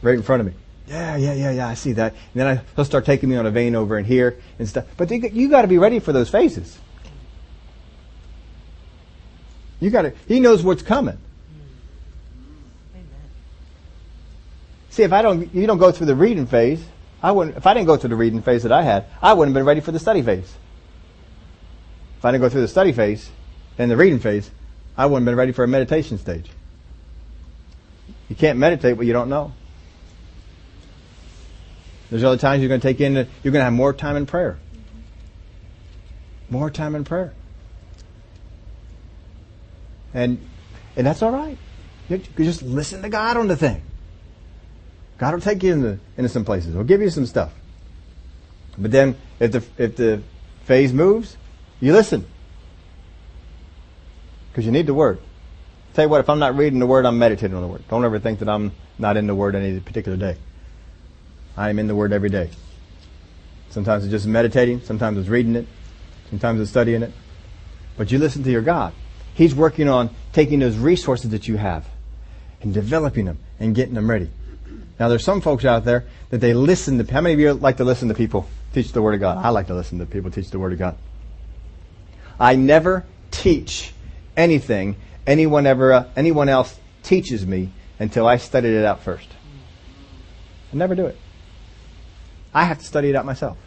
[0.01, 0.53] right in front of me.
[0.87, 2.13] Yeah, yeah, yeah, yeah, I see that.
[2.13, 4.85] And then I, he'll start taking me on a vein over in here and stuff.
[4.95, 6.77] But you, you got to be ready for those phases.
[9.79, 10.13] You got to.
[10.27, 11.17] He knows what's coming.
[14.89, 16.83] See, if I don't, you don't go through the reading phase.
[17.21, 17.57] I wouldn't.
[17.57, 19.67] If I didn't go through the reading phase that I had, I wouldn't have been
[19.67, 20.55] ready for the study phase.
[22.17, 23.29] If I didn't go through the study phase
[23.77, 24.49] and the reading phase,
[24.97, 26.49] I wouldn't have been ready for a meditation stage.
[28.29, 29.53] You can't meditate what you don't know.
[32.09, 34.25] There's other times you're going to take in, you're going to have more time in
[34.25, 34.57] prayer.
[36.49, 37.33] More time in prayer.
[40.13, 40.39] And,
[40.95, 41.57] and that's all right.
[42.09, 43.81] You, just listen to God on the thing.
[45.17, 46.73] God will take you into, into some places.
[46.73, 47.51] He'll give you some stuff.
[48.77, 50.21] But then if the, if the
[50.63, 51.35] phase moves,
[51.81, 52.25] you listen.
[54.51, 55.19] Because you need the word.
[55.97, 57.83] Tell you what, if I'm not reading the word, I'm meditating on the word.
[57.87, 60.37] Don't ever think that I'm not in the word any particular day.
[61.57, 62.51] I am in the word every day.
[63.71, 65.65] Sometimes it's just meditating, sometimes it's reading it,
[66.29, 67.11] sometimes it's studying it.
[67.97, 68.93] But you listen to your God.
[69.33, 71.87] He's working on taking those resources that you have
[72.61, 74.29] and developing them and getting them ready.
[74.99, 77.77] Now there's some folks out there that they listen to, how many of you like
[77.77, 79.43] to listen to people teach the Word of God?
[79.43, 80.95] I like to listen to people teach the Word of God.
[82.39, 83.93] I never teach
[84.35, 84.97] anything
[85.27, 87.69] anyone ever, uh, anyone else teaches me
[87.99, 89.27] until I studied it out first.
[90.73, 91.17] I never do it.
[92.53, 93.57] I have to study it out myself.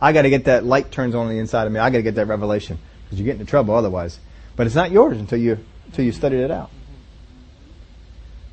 [0.00, 1.80] I got to get that light turns on the inside of me.
[1.80, 4.18] I got to get that revelation because you get into trouble otherwise.
[4.56, 6.70] But it's not yours until you until you studied it out.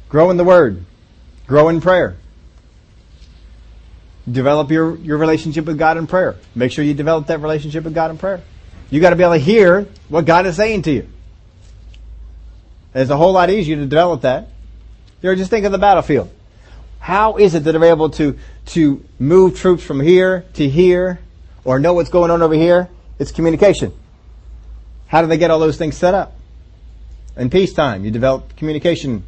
[0.10, 0.84] Grow in the Word.
[1.48, 2.18] Grow in prayer.
[4.30, 6.36] Develop your, your relationship with God in prayer.
[6.54, 8.42] Make sure you develop that relationship with God in prayer.
[8.92, 11.10] You got to be able to hear what God is saying to you.
[12.94, 14.48] It's a whole lot easier to develop that.
[15.22, 16.32] You know, just think of the battlefield.
[17.00, 18.38] How is it that they're able to,
[18.68, 21.20] to move troops from here to here
[21.64, 22.90] or know what's going on over here?
[23.20, 23.94] It's communication.
[25.08, 26.36] How do they get all those things set up?
[27.36, 29.24] In peacetime, you develop communication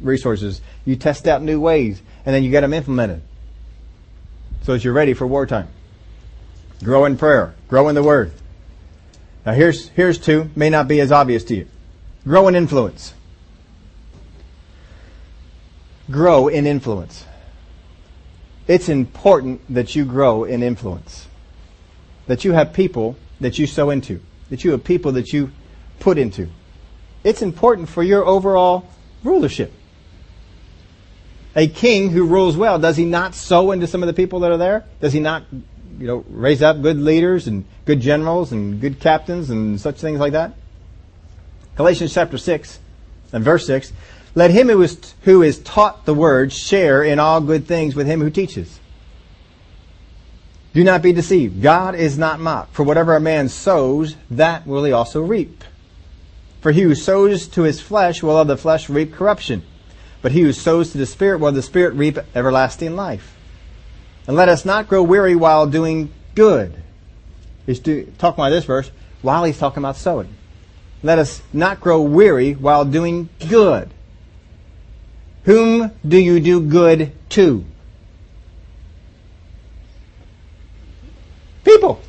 [0.00, 0.60] resources.
[0.84, 3.22] You test out new ways and then you get them implemented.
[4.62, 5.68] So that you're ready for wartime.
[6.84, 7.54] Grow in prayer.
[7.68, 8.32] Grow in the Word.
[9.44, 10.50] Now here's, here's two.
[10.54, 11.68] May not be as obvious to you.
[12.28, 13.14] Grow in influence.
[16.10, 17.24] Grow in influence.
[18.66, 21.26] It's important that you grow in influence.
[22.26, 24.20] That you have people that you sow into.
[24.50, 25.52] That you have people that you
[26.00, 26.48] put into.
[27.24, 28.86] It's important for your overall
[29.24, 29.72] rulership.
[31.56, 34.52] A king who rules well, does he not sow into some of the people that
[34.52, 34.84] are there?
[35.00, 35.44] Does he not,
[35.98, 40.20] you know, raise up good leaders and good generals and good captains and such things
[40.20, 40.57] like that?
[41.78, 42.80] Galatians chapter 6
[43.32, 43.92] and verse 6.
[44.34, 48.08] Let him who is, who is taught the word share in all good things with
[48.08, 48.80] him who teaches.
[50.74, 51.62] Do not be deceived.
[51.62, 52.74] God is not mocked.
[52.74, 55.62] For whatever a man sows, that will he also reap.
[56.62, 59.62] For he who sows to his flesh will of the flesh reap corruption.
[60.20, 63.36] But he who sows to the Spirit will of the Spirit reap everlasting life.
[64.26, 66.82] And let us not grow weary while doing good.
[67.66, 68.90] He's do, talking about this verse
[69.22, 70.34] while he's talking about sowing.
[71.02, 73.90] Let us not grow weary while doing good.
[75.44, 77.64] Whom do you do good to?
[81.64, 82.02] People.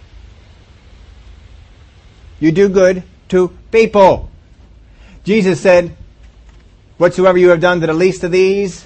[2.40, 4.30] You do good to people.
[5.24, 5.96] Jesus said,
[6.98, 8.86] Whatsoever you have done to the least of these,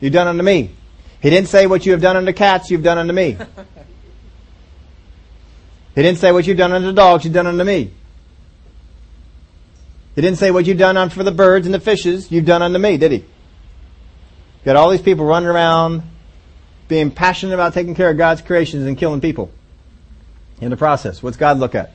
[0.00, 0.70] you've done unto me.
[1.22, 3.38] He didn't say what you have done unto cats, you've done unto me.
[5.94, 7.92] He didn't say what you've done unto dogs, you've done unto me.
[10.14, 12.78] He didn't say what you've done for the birds and the fishes, you've done unto
[12.78, 13.18] me, did he?
[13.18, 13.24] You
[14.64, 16.02] Got all these people running around
[16.86, 19.50] being passionate about taking care of God's creations and killing people.
[20.60, 21.90] In the process, what's God look at?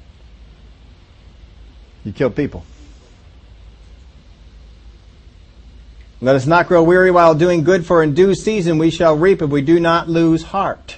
[2.03, 2.65] You kill people.
[6.21, 9.41] Let us not grow weary while doing good, for in due season we shall reap
[9.41, 10.97] if we do not lose heart.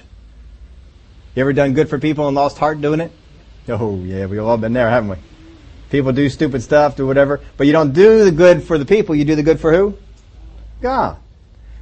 [1.36, 3.12] You ever done good for people and lost heart doing it?
[3.68, 5.16] Oh, yeah, we've all been there, haven't we?
[5.92, 9.14] People do stupid stuff, do whatever, but you don't do the good for the people,
[9.14, 9.94] you do the good for who?
[10.80, 11.18] God.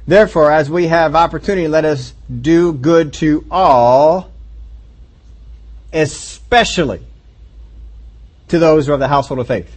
[0.05, 4.29] Therefore, as we have opportunity, let us do good to all,
[5.93, 6.99] especially
[8.49, 9.73] to those who are of the household of faith.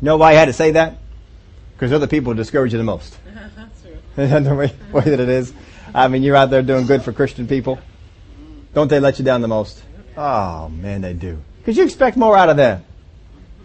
[0.00, 0.98] You know why I had to say that?
[1.74, 3.18] Because other people discourage you the most.
[4.14, 5.52] That's the way, way that it is?
[5.92, 7.80] I mean, you're out there doing good for Christian people.
[8.74, 9.82] Don't they let you down the most?
[10.16, 11.42] Oh man, they do.
[11.58, 12.84] Because you expect more out of them.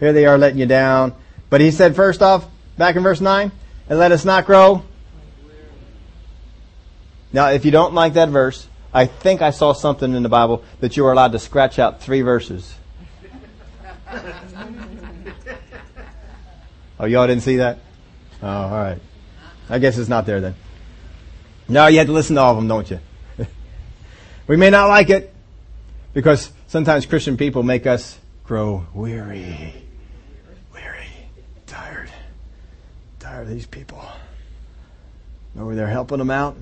[0.00, 1.14] Here they are letting you down.
[1.50, 2.46] But he said first off,
[2.76, 3.50] back in verse 9,
[3.88, 4.84] and let us not grow.
[7.32, 10.64] Now, if you don't like that verse, I think I saw something in the Bible
[10.80, 12.74] that you are allowed to scratch out three verses.
[16.98, 17.80] oh, y'all didn't see that?
[18.42, 18.98] Oh, all right.
[19.68, 20.54] I guess it's not there then.
[21.68, 22.98] No, you have to listen to all of them, don't you?
[24.46, 25.34] we may not like it
[26.14, 29.40] because sometimes Christian people make us grow weary.
[29.40, 29.87] Weary.
[33.38, 34.02] Of these people.
[35.54, 36.56] Remember they're helping them out?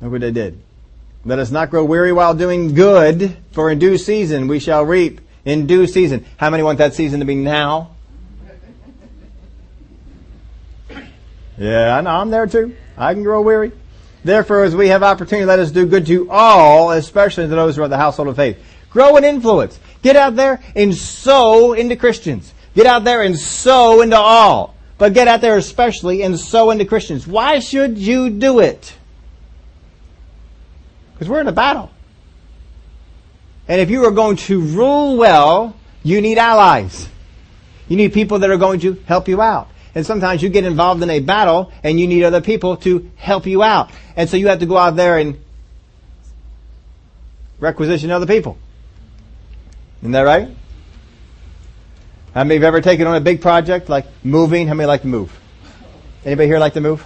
[0.00, 0.60] Look what they did.
[1.24, 5.20] Let us not grow weary while doing good, for in due season we shall reap.
[5.44, 6.24] In due season.
[6.36, 7.92] How many want that season to be now?
[11.56, 12.10] Yeah, I know.
[12.10, 12.74] I'm there too.
[12.96, 13.70] I can grow weary.
[14.24, 17.82] Therefore, as we have opportunity, let us do good to all, especially to those who
[17.82, 18.58] are the household of faith.
[18.90, 19.78] Grow in influence.
[20.02, 22.52] Get out there and sow into Christians.
[22.74, 24.74] Get out there and sow into all.
[24.98, 27.26] But get out there especially and sow into Christians.
[27.26, 28.94] Why should you do it?
[31.12, 31.90] Because we're in a battle.
[33.68, 37.08] And if you are going to rule well, you need allies.
[37.88, 39.68] You need people that are going to help you out.
[39.94, 43.46] And sometimes you get involved in a battle and you need other people to help
[43.46, 43.90] you out.
[44.16, 45.38] And so you have to go out there and
[47.60, 48.58] requisition other people.
[50.00, 50.48] Isn't that right?
[52.34, 54.68] How many have ever taken on a big project like moving?
[54.68, 55.36] How many like to move?
[56.24, 57.04] Anybody here like to move?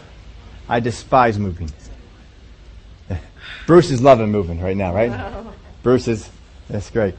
[0.69, 1.71] I despise moving.
[3.67, 5.45] Bruce is loving moving right now, right?
[5.83, 6.29] Bruce is,
[6.69, 7.15] that's great.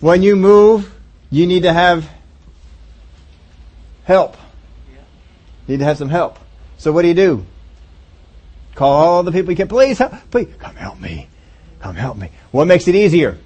[0.00, 0.92] When you move,
[1.30, 2.08] you need to have
[4.04, 4.36] help.
[5.66, 6.38] You need to have some help.
[6.78, 7.46] So what do you do?
[8.74, 9.68] Call all the people you can.
[9.68, 10.12] Please help.
[10.30, 11.28] Please come help me.
[11.80, 12.30] Come help me.
[12.52, 13.38] What makes it easier?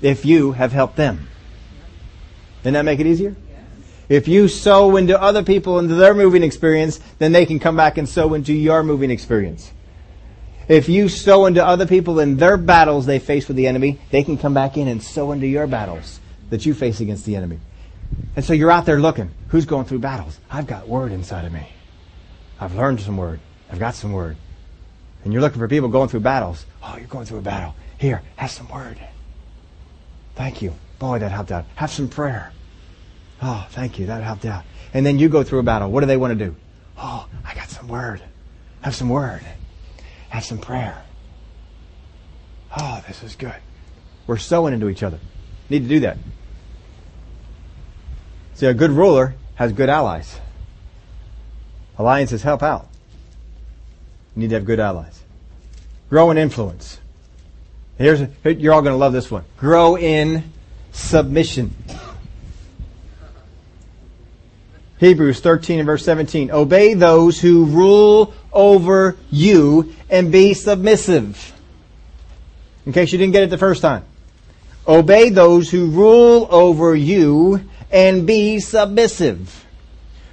[0.00, 1.28] If you have helped them.
[2.62, 3.34] Doesn't that make it easier?
[4.08, 7.98] If you sow into other people into their moving experience, then they can come back
[7.98, 9.70] and sow into your moving experience.
[10.66, 14.22] If you sow into other people in their battles they face with the enemy, they
[14.22, 16.20] can come back in and sow into your battles
[16.50, 17.58] that you face against the enemy.
[18.36, 19.30] And so you're out there looking.
[19.48, 20.38] Who's going through battles?
[20.50, 21.68] I've got word inside of me.
[22.60, 23.40] I've learned some word.
[23.70, 24.36] I've got some word.
[25.24, 26.64] And you're looking for people going through battles.
[26.82, 27.74] Oh, you're going through a battle.
[27.98, 28.98] Here, have some word.
[30.38, 30.72] Thank you.
[31.00, 31.64] Boy, that helped out.
[31.74, 32.52] Have some prayer.
[33.42, 34.06] Oh, thank you.
[34.06, 34.64] That helped out.
[34.94, 35.90] And then you go through a battle.
[35.90, 36.54] What do they want to do?
[36.96, 38.22] Oh, I got some word.
[38.82, 39.42] Have some word.
[40.28, 41.02] Have some prayer.
[42.76, 43.56] Oh, this is good.
[44.28, 45.18] We're sowing into each other.
[45.70, 46.18] Need to do that.
[48.54, 50.38] See, a good ruler has good allies.
[51.98, 52.86] Alliances help out.
[54.36, 55.20] You need to have good allies.
[56.08, 56.97] Grow in influence.
[57.98, 59.44] Here's you're all going to love this one.
[59.58, 60.44] Grow in
[60.92, 61.74] submission.
[64.98, 66.50] Hebrews 13 and verse 17.
[66.50, 71.52] Obey those who rule over you and be submissive.
[72.86, 74.04] In case you didn't get it the first time.
[74.86, 79.66] Obey those who rule over you and be submissive.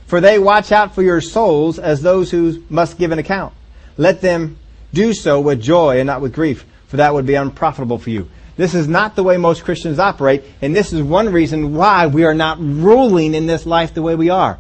[0.08, 3.54] For they watch out for your souls as those who must give an account.
[3.98, 4.58] Let them
[4.94, 6.66] do so with joy and not with grief,
[6.96, 8.30] for that would be unprofitable for you.
[8.56, 12.24] This is not the way most Christians operate, and this is one reason why we
[12.24, 14.58] are not ruling in this life the way we are.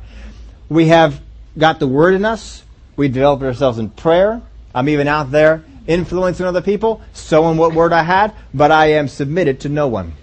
[0.67, 1.21] We have
[1.57, 2.63] got the Word in us.
[2.97, 4.41] We developed ourselves in prayer.
[4.73, 9.07] I'm even out there influencing other people, sowing what word I had, but I am
[9.07, 10.13] submitted to no one.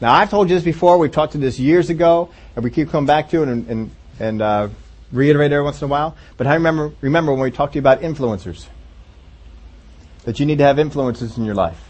[0.00, 0.98] Now, I've told you this before.
[0.98, 3.90] We've talked to this years ago, and we keep coming back to it and, and,
[4.18, 4.68] and uh,
[5.12, 6.16] reiterate every once in a while.
[6.36, 8.66] But I remember, remember when we talked to you about influencers
[10.26, 11.80] that you need to have influences in your life.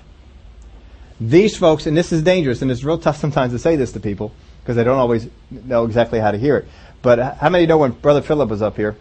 [1.19, 4.01] These folks, and this is dangerous, and it's real tough sometimes to say this to
[4.01, 4.31] people
[4.63, 6.69] because they don't always know exactly how to hear it.
[7.01, 8.97] But how many know when Brother Philip was up here,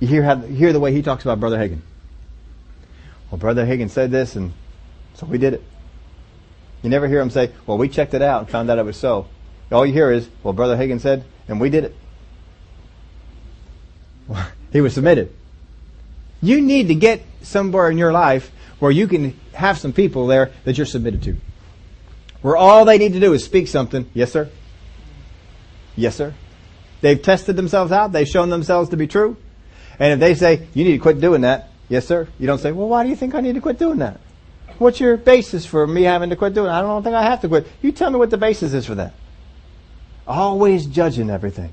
[0.00, 1.82] you hear how, hear the way he talks about Brother Hagin?
[3.30, 4.54] Well, Brother Hagin said this, and
[5.14, 5.62] so we did it.
[6.82, 8.96] You never hear him say, "Well, we checked it out and found out it was
[8.96, 9.26] so."
[9.70, 11.96] All you hear is, "Well, Brother Hagin said, and we did it."
[14.26, 15.30] Well, he was submitted.
[16.40, 18.50] You need to get somewhere in your life
[18.82, 21.36] where you can have some people there that you're submitted to.
[22.40, 24.10] Where all they need to do is speak something.
[24.12, 24.50] Yes, sir?
[25.94, 26.34] Yes, sir?
[27.00, 28.10] They've tested themselves out.
[28.10, 29.36] They've shown themselves to be true.
[30.00, 32.26] And if they say, you need to quit doing that, yes, sir?
[32.40, 34.18] You don't say, well, why do you think I need to quit doing that?
[34.78, 36.72] What's your basis for me having to quit doing it?
[36.72, 37.68] I don't think I have to quit.
[37.82, 39.14] You tell me what the basis is for that.
[40.26, 41.72] Always judging everything.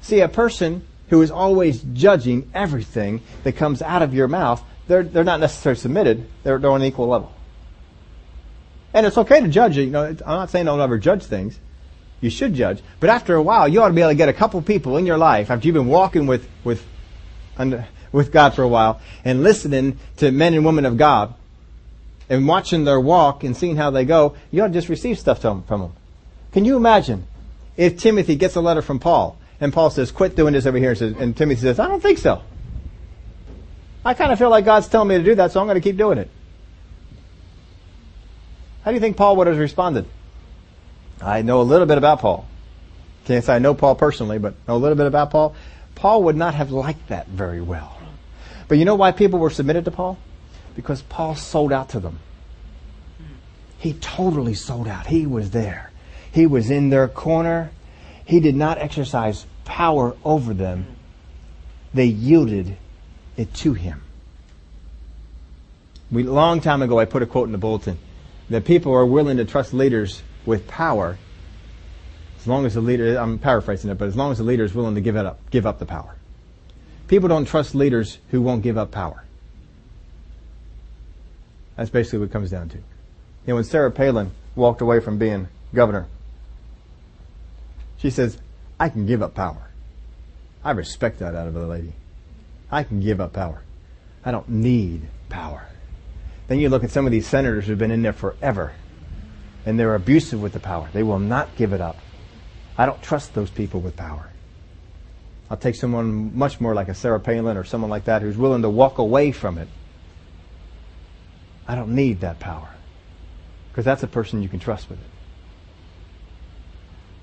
[0.00, 5.02] See, a person who is always judging everything that comes out of your mouth, they're,
[5.02, 6.26] they're not necessarily submitted.
[6.42, 7.32] They're, they're on an equal level.
[8.94, 9.76] And it's okay to judge.
[9.76, 11.58] You know, I'm not saying don't ever judge things.
[12.20, 12.80] You should judge.
[12.98, 15.06] But after a while, you ought to be able to get a couple people in
[15.06, 16.84] your life after you've been walking with, with,
[18.12, 21.34] with God for a while and listening to men and women of God
[22.30, 25.42] and watching their walk and seeing how they go, you ought to just receive stuff
[25.42, 25.92] from them.
[26.52, 27.26] Can you imagine
[27.76, 30.90] if Timothy gets a letter from Paul and Paul says, quit doing this over here
[30.90, 32.42] and, says, and Timothy says, I don't think so.
[34.06, 35.80] I kind of feel like God's telling me to do that, so I'm going to
[35.80, 36.30] keep doing it.
[38.84, 40.06] How do you think Paul would have responded?
[41.20, 42.46] I know a little bit about Paul.
[43.24, 45.56] Can't say I know Paul personally, but know a little bit about Paul.
[45.96, 47.98] Paul would not have liked that very well.
[48.68, 50.18] But you know why people were submitted to Paul?
[50.76, 52.20] Because Paul sold out to them.
[53.78, 55.08] He totally sold out.
[55.08, 55.90] He was there.
[56.30, 57.72] He was in their corner.
[58.24, 60.86] He did not exercise power over them.
[61.92, 62.76] They yielded
[63.36, 64.02] it to him.
[66.10, 67.98] We, long time ago, I put a quote in the bulletin
[68.50, 71.18] that people are willing to trust leaders with power
[72.46, 74.72] as long as the leader, I'm paraphrasing it, but as long as the leader is
[74.72, 76.14] willing to give it up, give up the power.
[77.08, 79.24] People don't trust leaders who won't give up power.
[81.74, 82.76] That's basically what it comes down to.
[82.76, 82.82] You
[83.48, 86.06] know, when Sarah Palin walked away from being governor,
[87.98, 88.38] she says,
[88.78, 89.70] I can give up power.
[90.62, 91.94] I respect that out of the lady.
[92.70, 93.62] I can give up power.
[94.24, 95.66] I don't need power.
[96.48, 98.72] Then you look at some of these senators who've been in there forever,
[99.64, 100.88] and they're abusive with the power.
[100.92, 101.98] They will not give it up.
[102.78, 104.30] I don't trust those people with power.
[105.50, 108.62] I'll take someone much more like a Sarah Palin or someone like that who's willing
[108.62, 109.68] to walk away from it.
[111.68, 112.68] I don't need that power.
[113.70, 115.10] Because that's a person you can trust with it.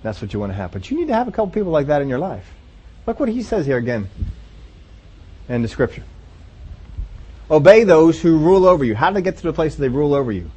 [0.03, 0.71] That's what you want to have.
[0.71, 2.49] But you need to have a couple people like that in your life.
[3.05, 4.09] Look what he says here again
[5.49, 6.03] in the scripture.
[7.51, 8.95] Obey those who rule over you.
[8.95, 10.49] How do they get to the place that they rule over you?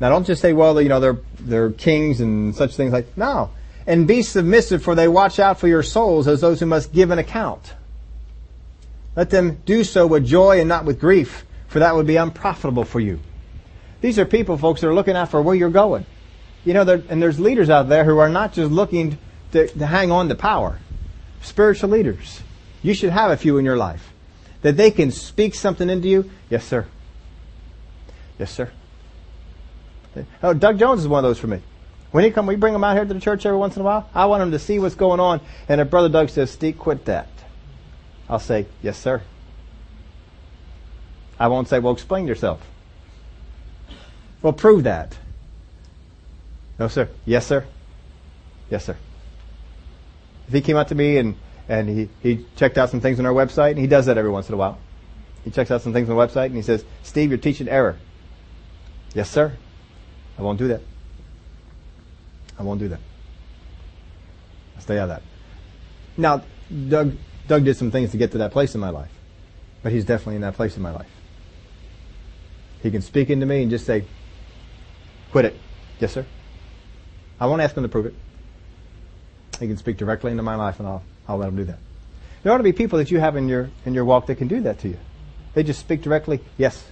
[0.00, 3.50] Now don't just say, well, you know, they're, they're kings and such things like, no.
[3.86, 7.10] And be submissive for they watch out for your souls as those who must give
[7.10, 7.74] an account.
[9.16, 12.84] Let them do so with joy and not with grief, for that would be unprofitable
[12.84, 13.20] for you.
[14.00, 16.04] These are people, folks, that are looking out for where you're going.
[16.64, 19.18] You know, and there's leaders out there who are not just looking
[19.52, 20.78] to, to hang on to power.
[21.44, 22.40] Spiritual leaders.
[22.82, 24.12] You should have a few in your life.
[24.62, 26.30] That they can speak something into you.
[26.48, 26.86] Yes, sir.
[28.38, 28.70] Yes, sir.
[30.42, 31.60] Oh, Doug Jones is one of those for me.
[32.12, 33.84] When he come, we bring him out here to the church every once in a
[33.84, 34.08] while.
[34.14, 35.40] I want him to see what's going on.
[35.68, 37.28] And if Brother Doug says, Steve, quit that.
[38.28, 39.20] I'll say, yes, sir.
[41.38, 42.66] I won't say, well, explain yourself.
[44.40, 45.18] Well, prove that.
[46.78, 47.08] No, sir.
[47.26, 47.66] Yes, sir.
[48.70, 48.96] Yes, sir.
[50.46, 51.36] If he came out to me and,
[51.68, 54.30] and he, he checked out some things on our website, and he does that every
[54.30, 54.78] once in a while.
[55.44, 57.98] He checks out some things on the website and he says, Steve, you're teaching error.
[59.14, 59.52] Yes, sir.
[60.38, 60.80] I won't do that.
[62.58, 63.00] I won't do that.
[64.74, 65.22] I'll stay out of that.
[66.16, 66.42] Now,
[66.88, 67.16] Doug,
[67.46, 69.10] Doug did some things to get to that place in my life,
[69.82, 71.10] but he's definitely in that place in my life.
[72.82, 74.04] He can speak into me and just say,
[75.30, 75.58] quit it.
[76.00, 76.24] Yes, sir.
[77.38, 78.14] I won't ask him to prove it.
[79.58, 81.78] He can speak directly into my life and I'll, I'll let him do that.
[82.42, 84.48] There ought to be people that you have in your, in your walk that can
[84.48, 84.98] do that to you.
[85.54, 86.84] They just speak directly, yes,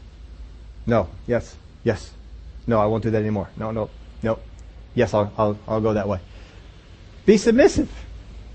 [0.87, 2.11] no, yes, yes,
[2.67, 3.49] no, I won't do that anymore.
[3.57, 3.91] No, no,
[4.23, 4.39] no.
[4.95, 6.21] Yes, I'll, I'll, I'll go that way.
[7.27, 7.91] Be submissive.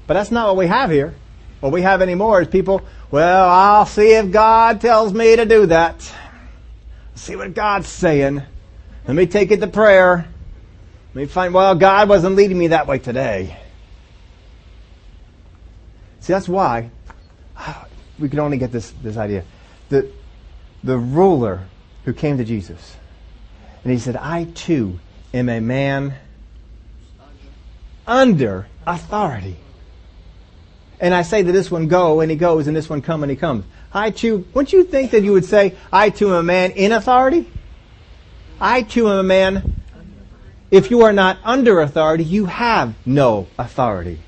[0.07, 1.13] But that's not what we have here.
[1.59, 2.81] What we have anymore is people,
[3.11, 6.13] well, I'll see if God tells me to do that.
[7.15, 8.43] See what God's saying.
[9.07, 10.27] Let me take it to prayer.
[11.13, 13.57] Let me find, well, God wasn't leading me that way today.
[16.27, 16.89] See, that's why
[18.19, 19.45] we can only get this, this idea.
[19.87, 20.11] The,
[20.83, 21.61] the ruler
[22.03, 22.97] who came to Jesus,
[23.85, 24.99] and he said, I too
[25.33, 26.15] am a man
[28.05, 29.55] under authority.
[30.99, 33.29] And I say to this one go and he goes and this one come and
[33.29, 33.63] he comes.
[33.93, 36.91] I too, wouldn't you think that you would say, I too am a man in
[36.91, 37.49] authority?
[38.59, 39.75] I too am a man.
[40.71, 44.19] If you are not under authority, you have no authority.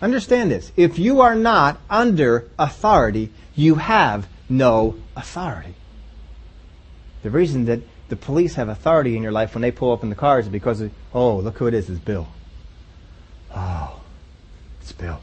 [0.00, 0.70] Understand this.
[0.76, 5.74] If you are not under authority, you have no authority.
[7.22, 10.08] The reason that the police have authority in your life when they pull up in
[10.08, 12.28] the cars is because, of, oh, look who it is, it's Bill.
[13.54, 14.00] Oh,
[14.80, 15.20] it's Bill.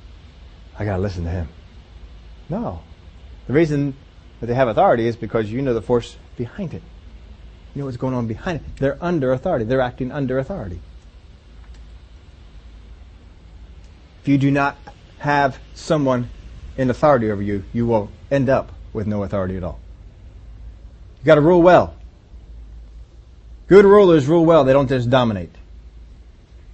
[0.77, 1.47] I gotta listen to him.
[2.49, 2.81] No.
[3.47, 3.95] The reason
[4.39, 6.83] that they have authority is because you know the force behind it.
[7.73, 8.77] You know what's going on behind it.
[8.77, 9.65] They're under authority.
[9.65, 10.81] They're acting under authority.
[14.25, 14.75] If you do not
[15.19, 16.31] have someone
[16.77, 19.79] in authority over you, you will end up with no authority at all.
[21.19, 21.93] You got to rule well.
[23.67, 24.63] Good rulers rule well.
[24.63, 25.51] They don't just dominate.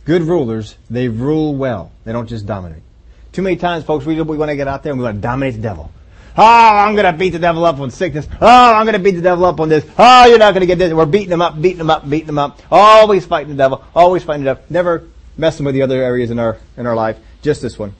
[0.06, 1.92] Good rulers, they rule well.
[2.06, 2.84] They don't just dominate.
[3.34, 5.22] Too many times, folks, we, we want to get out there and we want to
[5.22, 5.92] dominate the devil.
[6.38, 8.30] Oh, I'm going to beat the devil up on sickness.
[8.40, 9.86] Oh, I'm going to beat the devil up on this.
[10.00, 10.94] Oh, you're not going to get this.
[10.94, 12.62] We're beating him up, beating him up, beating him up.
[12.72, 13.84] Always fighting the devil.
[13.94, 14.64] Always fighting the devil.
[14.70, 17.18] Never messing with the other areas in our, in our life.
[17.42, 17.94] Just this one.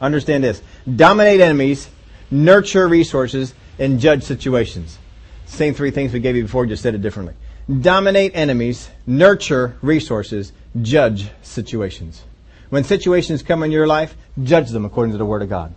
[0.00, 0.62] Understand this.
[0.96, 1.88] Dominate enemies,
[2.30, 4.98] nurture resources, and judge situations.
[5.46, 7.34] Same three things we gave you before, just said it differently.
[7.80, 12.22] Dominate enemies, nurture resources, judge situations.
[12.70, 15.74] When situations come in your life, judge them according to the Word of God.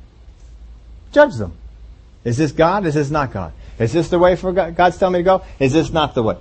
[1.12, 1.54] Judge them.
[2.24, 2.86] Is this God?
[2.86, 3.54] Is this not God?
[3.78, 4.76] Is this the way for God?
[4.76, 5.44] God's telling me to go?
[5.60, 6.38] Is this not the way?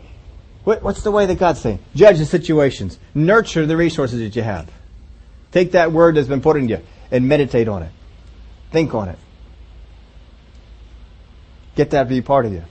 [0.65, 1.79] What, what's the way that God's saying?
[1.95, 2.99] Judge the situations.
[3.15, 4.71] Nurture the resources that you have.
[5.53, 7.93] Take that word that's been put in you and meditate on it.
[8.73, 9.19] Think on it.
[11.77, 12.65] Get that to be part of you.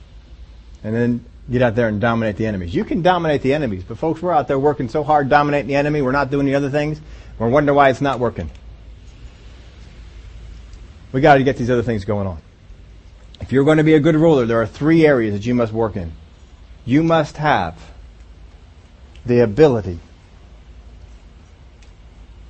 [0.84, 2.74] And then get out there and dominate the enemies.
[2.74, 5.76] You can dominate the enemies, but folks, we're out there working so hard dominating the
[5.76, 7.00] enemy, we're not doing the other things.
[7.38, 8.50] We're wondering why it's not working.
[11.12, 12.40] We got to get these other things going on.
[13.40, 15.74] If you're going to be a good ruler, there are three areas that you must
[15.74, 16.12] work in.
[16.86, 17.80] You must have
[19.26, 20.00] the ability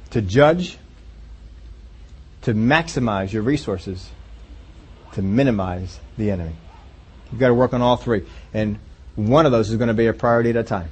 [0.09, 0.77] to judge,
[2.43, 4.09] to maximize your resources,
[5.13, 6.55] to minimize the enemy.
[7.31, 8.23] You've got to work on all three.
[8.53, 8.79] And
[9.15, 10.89] one of those is going to be a priority at a time.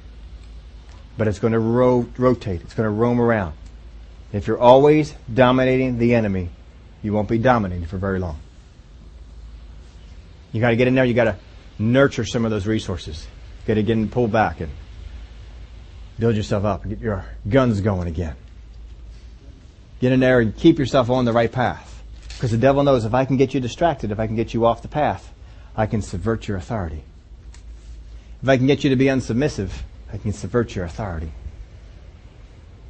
[1.18, 2.62] But it's going to ro- rotate.
[2.62, 3.54] It's going to roam around.
[4.32, 6.48] If you're always dominating the enemy,
[7.02, 8.38] you won't be dominating for very long.
[10.52, 11.04] You got to get in there.
[11.04, 11.36] You got to
[11.78, 13.26] nurture some of those resources.
[13.66, 14.72] Get and pull back and
[16.18, 18.36] build yourself up and get your guns going again.
[20.00, 22.02] Get in there and keep yourself on the right path.
[22.34, 24.66] Because the devil knows if I can get you distracted, if I can get you
[24.66, 25.32] off the path,
[25.76, 27.04] I can subvert your authority.
[28.42, 29.70] If I can get you to be unsubmissive,
[30.12, 31.30] I can subvert your authority.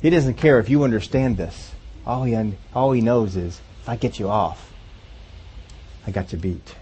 [0.00, 1.72] He doesn't care if you understand this.
[2.06, 4.72] All he, all he knows is if I get you off,
[6.06, 6.74] I got you beat.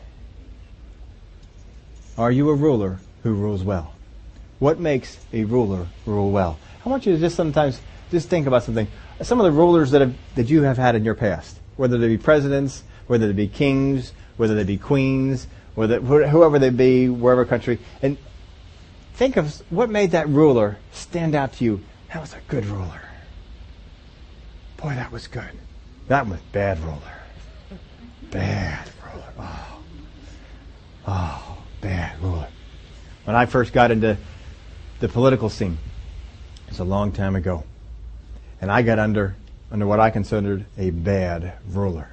[2.16, 3.95] Are you a ruler who rules well?
[4.59, 6.59] What makes a ruler rule well?
[6.85, 8.89] I want you to just sometimes just think about something.
[9.23, 12.09] Some of the rulers that have, that you have had in your past, whether they
[12.09, 17.45] be presidents, whether they be kings, whether they be queens, whether whoever they be, wherever
[17.45, 18.16] country, and
[19.14, 21.81] think of what made that ruler stand out to you.
[22.12, 23.03] That was a good ruler.
[24.79, 25.51] Boy, that was good.
[26.09, 26.99] That was bad ruler.
[28.31, 29.33] Bad ruler.
[29.39, 29.83] Oh.
[31.07, 32.49] Oh, bad ruler.
[33.25, 34.16] When I first got into
[35.01, 35.79] the political scene,
[36.68, 37.64] it's a long time ago.
[38.61, 39.35] And I got under
[39.71, 42.09] under what I considered a bad ruler.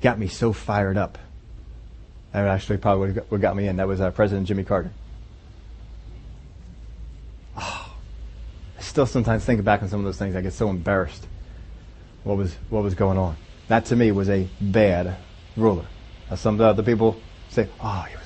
[0.00, 1.18] Got me so fired up.
[2.32, 3.76] That actually probably what got me in.
[3.76, 4.90] That was uh, President Jimmy Carter.
[7.56, 7.94] Oh,
[8.78, 10.36] I still sometimes think back on some of those things.
[10.36, 11.26] I get so embarrassed
[12.24, 13.36] what was what was going on.
[13.68, 15.16] That to me was a bad
[15.56, 15.86] ruler.
[16.28, 18.25] Now, some other people say, "Oh, he was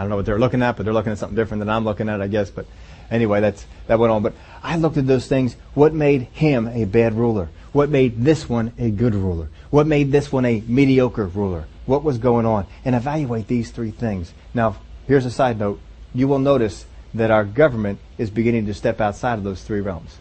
[0.00, 1.84] I don't know what they're looking at, but they're looking at something different than I'm
[1.84, 2.48] looking at, I guess.
[2.48, 2.64] But
[3.10, 4.22] anyway, that's that went on.
[4.22, 4.32] But
[4.62, 5.56] I looked at those things.
[5.74, 7.50] What made him a bad ruler?
[7.72, 9.50] What made this one a good ruler?
[9.68, 11.66] What made this one a mediocre ruler?
[11.84, 12.66] What was going on?
[12.82, 14.32] And evaluate these three things.
[14.54, 14.76] Now,
[15.06, 15.78] here's a side note.
[16.14, 20.16] You will notice that our government is beginning to step outside of those three realms.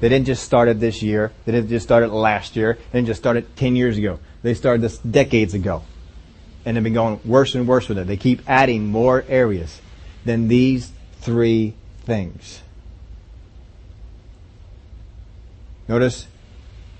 [0.00, 1.32] They didn't just start it this year.
[1.44, 2.78] They didn't just start it last year.
[2.90, 4.20] They didn't just start it 10 years ago.
[4.42, 5.82] They started this decades ago.
[6.64, 8.06] And they've been going worse and worse with it.
[8.06, 9.80] They keep adding more areas
[10.24, 12.62] than these three things.
[15.88, 16.26] Notice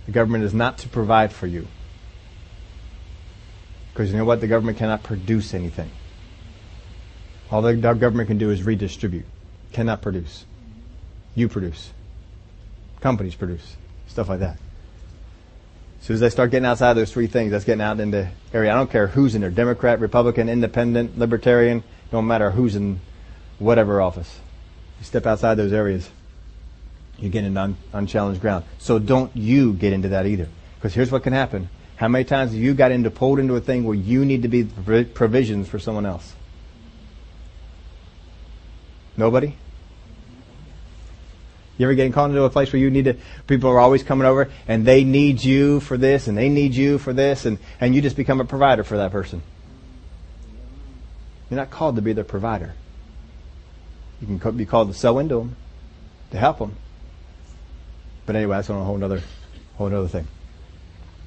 [0.06, 1.68] the government is not to provide for you.
[3.92, 4.40] Because you know what?
[4.40, 5.90] The government cannot produce anything.
[7.50, 9.26] All the government can do is redistribute.
[9.72, 10.44] Cannot produce.
[11.34, 11.92] You produce
[13.02, 14.56] companies produce, stuff like that.
[16.02, 18.28] As soon as they start getting outside those three things, that's getting out in the
[18.52, 18.72] area.
[18.72, 22.98] I don't care who's in there, Democrat, Republican, Independent, Libertarian, don't matter who's in
[23.60, 24.40] whatever office.
[24.98, 26.10] You step outside those areas,
[27.18, 28.64] you get into un- unchallenged ground.
[28.78, 30.48] So don't you get into that either.
[30.74, 31.68] Because here's what can happen.
[31.94, 34.48] How many times have you got into pulled into a thing where you need to
[34.48, 36.34] be provisions for someone else?
[39.16, 39.54] Nobody?
[41.78, 43.16] You ever getting called into a place where you need to,
[43.46, 46.98] people are always coming over and they need you for this and they need you
[46.98, 49.42] for this and, and you just become a provider for that person.
[51.50, 52.74] You're not called to be their provider.
[54.20, 55.56] You can be called to sow into them,
[56.30, 56.76] to help them.
[58.26, 59.22] But anyway, that's on a whole other,
[59.76, 60.28] whole other thing.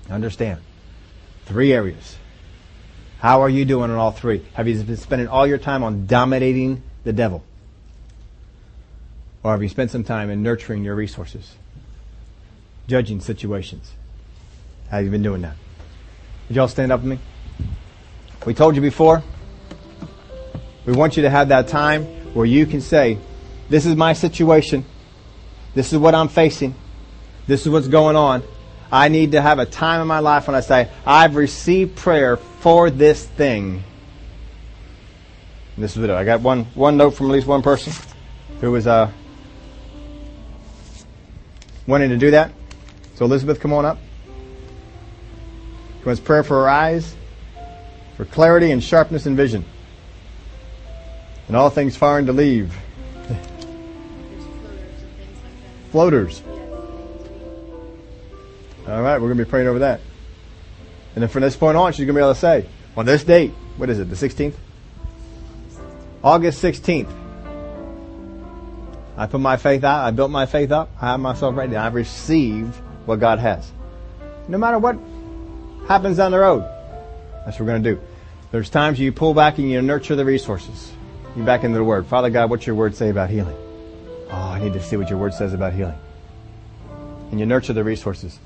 [0.10, 0.62] Understand.
[1.46, 2.18] Three areas.
[3.20, 4.46] How are you doing in all three?
[4.54, 7.44] Have you been spending all your time on dominating the devil?
[9.46, 11.54] Or have you spent some time in nurturing your resources?
[12.88, 13.94] Judging situations?
[14.90, 15.56] Have you been doing that?
[16.48, 17.20] Would y'all stand up with me?
[18.44, 19.22] We told you before.
[20.88, 23.20] We want you to have that time where you can say,
[23.70, 24.84] this is my situation.
[25.76, 26.74] This is what I'm facing.
[27.46, 28.42] This is what's going on.
[28.92, 32.38] I need to have a time in my life when I say, I've received prayer
[32.38, 33.84] for this thing.
[35.76, 36.10] And this is it.
[36.10, 37.94] I got one, one note from at least one person
[38.60, 39.12] who was uh,
[41.88, 42.52] wanting to do that.
[43.16, 44.00] So Elizabeth, come on up.
[46.00, 47.16] She wants prayer for her eyes,
[48.18, 49.66] for clarity and sharpness and vision.
[51.48, 52.76] And all things foreign to leave.
[55.92, 56.42] Floaters.
[58.88, 60.02] All right, we're going to be praying over that.
[61.16, 62.66] And then from this point on, she's going to be able to say,
[62.96, 64.54] on this date, what is it, the 16th?
[66.24, 67.25] August 16th.
[69.18, 70.06] I put my faith out.
[70.06, 70.90] I built my faith up.
[71.02, 71.76] I have myself ready.
[71.76, 73.72] I've received what God has.
[74.48, 74.98] No matter what
[75.88, 76.62] happens down the road,
[77.46, 78.02] that's what we're going to do.
[78.52, 80.92] There's times you pull back and you nurture the resources.
[81.36, 82.06] You back into the Word.
[82.08, 83.58] Father God, what's your Word say about healing?
[84.32, 85.98] Oh, I need to see what your Word says about healing.
[87.32, 88.40] And you nurture the resources.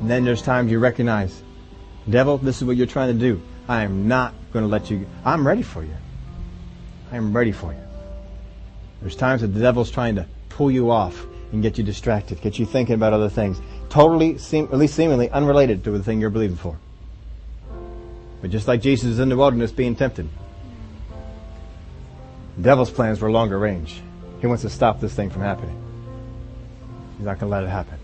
[0.00, 1.42] And then there's times you recognize,
[2.08, 3.40] devil, this is what you're trying to do.
[3.68, 5.06] I am not going to let you.
[5.24, 5.94] I'm ready for you.
[7.12, 7.85] I am ready for you.
[9.00, 12.58] There's times that the devil's trying to pull you off and get you distracted, get
[12.58, 16.30] you thinking about other things, totally, seem, at least seemingly unrelated to the thing you're
[16.30, 16.78] believing for.
[18.40, 20.28] But just like Jesus is in the wilderness being tempted,
[22.56, 24.00] the devil's plans were longer range.
[24.40, 25.82] He wants to stop this thing from happening.
[27.16, 27.98] He's not going to let it happen.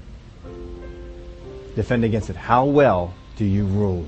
[1.74, 2.36] Defend against it.
[2.36, 4.06] How well do you rule?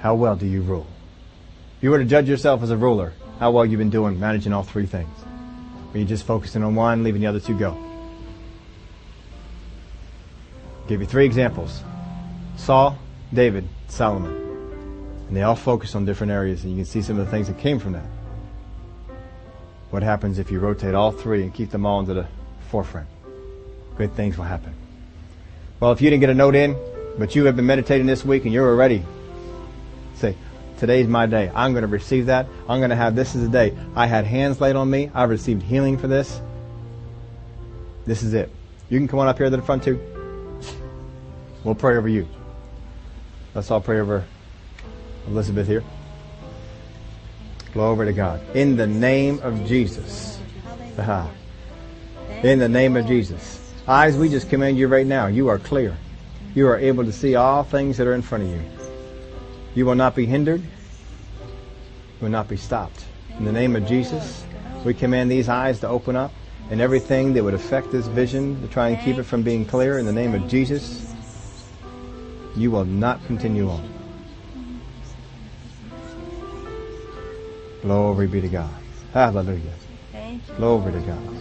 [0.00, 0.86] How well do you rule?
[1.78, 4.52] If you were to judge yourself as a ruler, how well you've been doing managing
[4.52, 5.10] all three things.
[5.92, 7.76] Are you just focusing on one, leaving the other two go?
[10.88, 11.82] Give you three examples.
[12.56, 12.98] Saul,
[13.32, 14.34] David, Solomon.
[15.28, 17.48] And they all focus on different areas, and you can see some of the things
[17.48, 18.06] that came from that.
[19.90, 22.26] What happens if you rotate all three and keep them all into the
[22.68, 23.08] forefront?
[23.96, 24.74] Good things will happen.
[25.80, 26.76] Well, if you didn't get a note in,
[27.18, 29.02] but you have been meditating this week and you're ready,
[30.14, 30.36] say,
[30.78, 31.50] Today's my day.
[31.54, 32.46] I'm going to receive that.
[32.68, 33.76] I'm going to have this is a day.
[33.94, 35.10] I had hands laid on me.
[35.14, 36.40] I received healing for this.
[38.04, 38.50] This is it.
[38.88, 39.98] You can come on up here to the front too.
[41.64, 42.28] We'll pray over you.
[43.54, 44.24] Let's all pray over
[45.26, 45.82] Elizabeth here.
[47.72, 48.40] Glory to God.
[48.54, 50.38] In the name of Jesus.
[52.42, 53.72] In the name of Jesus.
[53.88, 55.26] Eyes, we just command you right now.
[55.26, 55.96] You are clear.
[56.54, 58.62] You are able to see all things that are in front of you.
[59.76, 60.62] You will not be hindered.
[60.62, 60.68] You
[62.22, 63.04] will not be stopped.
[63.38, 64.42] In the name of Jesus,
[64.86, 66.32] we command these eyes to open up
[66.70, 69.98] and everything that would affect this vision to try and keep it from being clear.
[69.98, 71.14] In the name of Jesus,
[72.56, 73.86] you will not continue on.
[77.82, 78.74] Glory be to God.
[79.12, 79.74] Hallelujah.
[80.56, 81.36] Glory to God.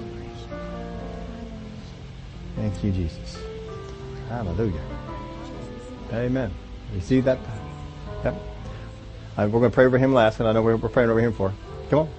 [2.57, 3.37] Thank you, Jesus.
[4.27, 4.81] Hallelujah.
[6.11, 6.51] Amen.
[6.93, 7.39] Receive that.
[7.39, 7.64] Yep.
[9.37, 11.19] Uh, we're going to pray over him last, and I know we're, we're praying over
[11.19, 11.51] him for.
[11.89, 12.09] Come on.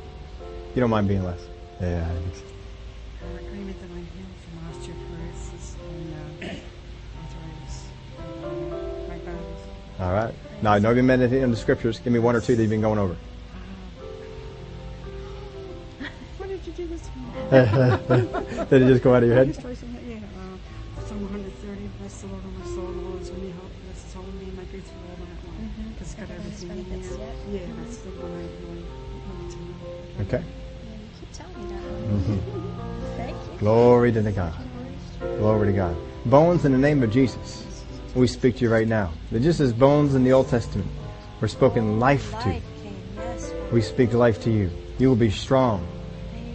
[0.75, 1.45] You don't mind being last.
[1.81, 2.07] Yeah.
[2.07, 2.43] I think so.
[3.33, 6.15] Our agreement that I'm healed from osteoporosis and
[6.45, 6.55] uh,
[9.25, 9.61] bones.
[9.99, 10.35] All right.
[10.61, 11.99] Now, I know you've been on the scriptures.
[12.01, 13.17] Give me one or two that you've been going over.
[16.37, 18.67] What did you do this morning?
[18.69, 19.55] Did it just go out of your head?
[32.07, 32.43] Telling me that.
[32.43, 33.17] Mhm.
[33.17, 33.59] Thank you.
[33.59, 34.55] Glory to the God.
[35.39, 35.97] Glory to God.
[36.27, 37.65] Bones in the name of Jesus.
[38.15, 39.11] We speak to you right now.
[39.31, 40.89] They're just as bones in the Old Testament
[41.41, 42.49] were spoken life to.
[42.49, 43.51] Life came, yes.
[43.53, 43.73] Lord.
[43.73, 44.71] We speak life to you.
[44.99, 45.87] You will be strong.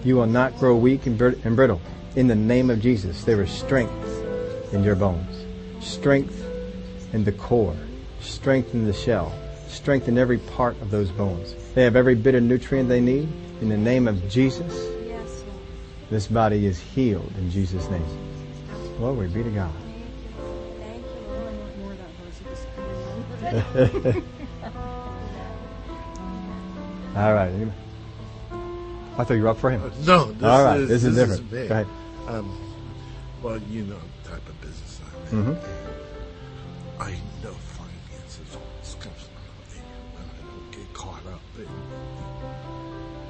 [0.03, 1.79] You will not grow weak and brit- and brittle.
[2.15, 3.93] In the name of Jesus, there is strength
[4.73, 5.45] in your bones,
[5.79, 6.43] strength
[7.13, 7.75] in the core,
[8.19, 9.31] strength in the shell,
[9.67, 11.55] strength in every part of those bones.
[11.75, 13.29] They have every bit of nutrient they need.
[13.61, 14.90] In the name of Jesus.
[16.11, 18.05] This body is healed in Jesus' name.
[18.97, 19.71] Glory be to God.
[20.79, 21.55] Thank you, I Lord.
[21.57, 24.25] want more of that verse of the Spirit.
[27.15, 27.51] All right.
[29.17, 29.81] I thought you were up for him.
[29.83, 31.51] Uh, No, this All right, is this is this different.
[31.51, 31.67] me.
[31.67, 31.87] Go ahead.
[32.27, 32.57] Um,
[33.41, 35.01] well, you know the type of business
[35.31, 35.45] I'm in.
[35.55, 37.01] Mm-hmm.
[37.01, 37.11] I
[37.43, 39.43] know finances always comes from
[39.75, 41.67] and I don't get caught up in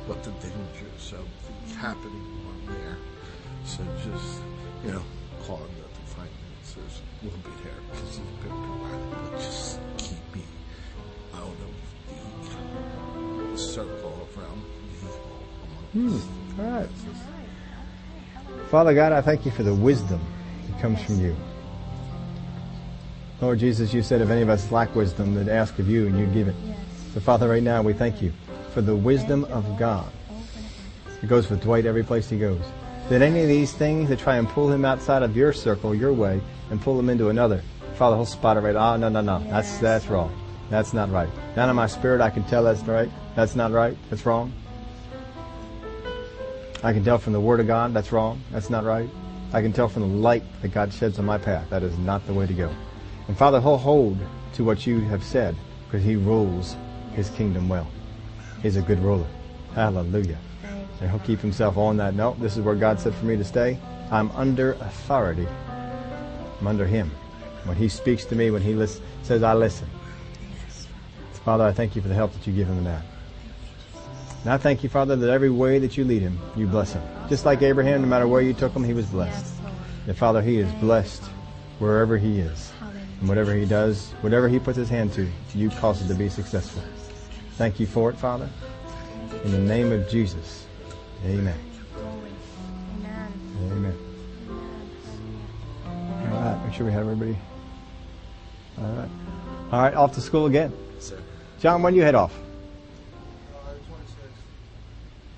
[0.08, 1.26] what the dangers of
[1.70, 2.31] the happening.
[3.66, 4.42] So just,
[4.84, 5.04] you know,
[5.46, 6.34] calling it the finance
[6.64, 10.44] says, we'll be there because you've been provided, but just keep me
[11.34, 11.58] out of
[13.52, 14.64] the circle around me.
[15.94, 16.20] Hmm,
[16.62, 16.90] All right.
[18.70, 20.20] Father God, I thank you for the wisdom
[20.70, 21.36] that comes from you.
[23.42, 26.18] Lord Jesus, you said if any of us lack wisdom, that ask of you and
[26.18, 26.56] you give it.
[27.14, 28.32] So Father, right now we thank you
[28.74, 30.10] for the wisdom of God.
[31.22, 32.62] It goes with Dwight every place he goes.
[33.10, 36.14] That any of these things that try and pull him outside of your circle, your
[36.14, 36.40] way,
[36.70, 37.62] and pull him into another,
[37.96, 38.76] Father, he'll spot it right.
[38.76, 39.40] Oh, no, no, no.
[39.50, 40.34] That's, that's wrong.
[40.70, 41.30] That's not right.
[41.56, 43.12] Down in my spirit, I can tell that's right.
[43.36, 43.98] That's not right.
[44.10, 44.54] That's wrong.
[46.84, 48.42] I can tell from the Word of God that's wrong.
[48.52, 49.10] That's not right.
[49.54, 52.26] I can tell from the light that God sheds on my path that is not
[52.26, 52.74] the way to go.
[53.28, 54.18] And Father, He'll hold
[54.54, 56.76] to what you have said because He rules
[57.14, 57.88] His kingdom well.
[58.64, 59.28] He's a good ruler.
[59.76, 60.40] Hallelujah.
[61.02, 62.14] And He'll keep Himself on that.
[62.14, 63.78] No, this is where God said for me to stay.
[64.12, 65.48] I'm under authority.
[66.60, 67.12] I'm under Him.
[67.66, 69.90] When He speaks to me, when He lis- says, I listen.
[71.44, 73.04] Father, I thank you for the help that you give Him in that.
[74.44, 77.04] And I thank you, Father, that every way that you lead him, you bless him.
[77.30, 79.54] Just like Abraham, no matter where you took him, he was blessed.
[80.08, 81.24] And Father, he is blessed
[81.78, 82.72] wherever he is.
[83.20, 86.28] And whatever he does, whatever he puts his hand to, you cause it to be
[86.28, 86.82] successful.
[87.58, 88.50] Thank you for it, Father.
[89.46, 90.66] In the name of Jesus.
[91.26, 91.56] Amen.
[92.98, 93.34] Amen.
[93.72, 93.98] Amen.
[96.32, 97.38] All right, make sure we have everybody.
[98.80, 99.10] All right.
[99.72, 100.74] All right, off to school again.
[101.00, 101.20] Sir.
[101.60, 102.34] John, when do you head off?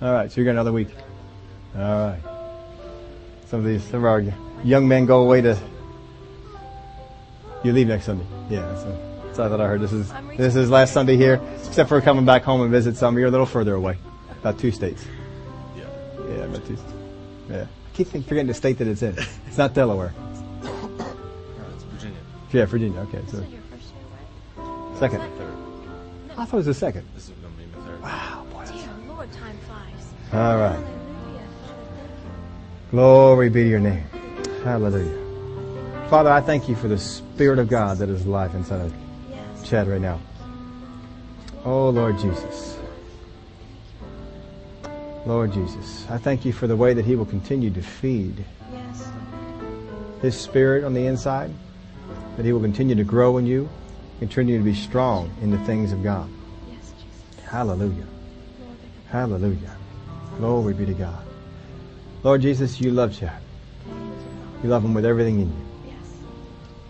[0.01, 0.89] All right, so you got another week.
[1.75, 2.19] All right.
[3.47, 4.23] Some of these, some of our
[4.63, 5.57] young men go away to.
[7.63, 8.25] You leave next Sunday.
[8.49, 11.89] Yeah, so, so I thought I heard this is this is last Sunday here, except
[11.89, 13.17] for coming back home and visit some.
[13.17, 13.97] You're a little further away,
[14.41, 15.05] about two states.
[16.33, 16.39] Yeah.
[16.39, 16.69] Yeah, about.
[17.49, 19.15] Yeah, I keep forgetting the state that it's in.
[19.47, 20.13] It's not Delaware.
[20.63, 22.17] No, it's Virginia.
[22.51, 22.99] Yeah, Virginia.
[23.01, 24.99] Okay, so This your first year, right?
[24.99, 25.19] second.
[25.37, 25.53] Third.
[26.37, 27.05] I thought it was the second.
[27.15, 28.01] This is going to be my third.
[28.01, 28.65] Wow, boy.
[28.65, 30.13] Dear Lord, time flies.
[30.33, 30.73] All right.
[30.73, 31.47] Hallelujah.
[32.91, 34.03] Glory be to your name.
[34.63, 35.19] Hallelujah.
[36.09, 38.93] Father, I thank you for the Spirit of God that is life inside of
[39.29, 39.67] Yes.
[39.67, 40.19] Chad right now.
[41.65, 42.77] Oh, Lord Jesus.
[45.25, 48.43] Lord Jesus, I thank you for the way that He will continue to feed
[48.73, 49.07] Yes.
[50.21, 51.51] His Spirit on the inside,
[52.35, 53.69] that He will continue to grow in you,
[54.19, 56.29] continue to be strong in the things of God.
[56.69, 57.45] Yes, Jesus.
[57.45, 58.05] Hallelujah.
[59.07, 59.77] Hallelujah.
[60.37, 61.25] Glory be to God.
[62.23, 63.41] Lord Jesus, you love Chad.
[63.87, 63.93] you,
[64.63, 65.65] You love him with everything in you.
[65.87, 65.95] Yes.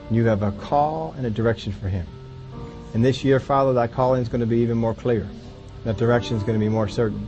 [0.10, 2.08] You have a call and a direction for him.
[2.94, 5.28] And this year, Father, that calling is going to be even more clear.
[5.84, 7.28] That direction is going to be more certain.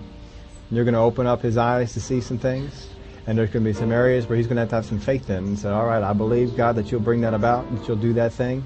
[0.72, 2.90] You're going to open up his eyes to see some things.
[3.28, 5.00] And there's going to be some areas where he's going to have to have some
[5.00, 7.88] faith in and say, all right, I believe, God, that you'll bring that about, that
[7.88, 8.66] you'll do that thing.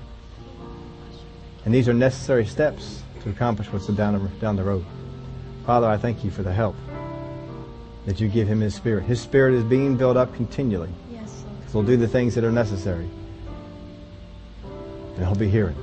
[1.65, 4.85] And these are necessary steps to accomplish what's down the, down the road.
[5.65, 6.75] Father, I thank you for the help
[8.05, 9.03] that you give him his spirit.
[9.03, 10.89] His spirit is being built up continually.
[11.11, 11.63] Yes, Lord.
[11.67, 13.09] So he'll do the things that are necessary.
[15.15, 15.75] And he'll be hearing.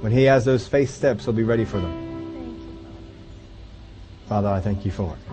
[0.00, 2.03] When he has those faith steps, he'll be ready for them.
[4.28, 5.32] Father, I thank you for it.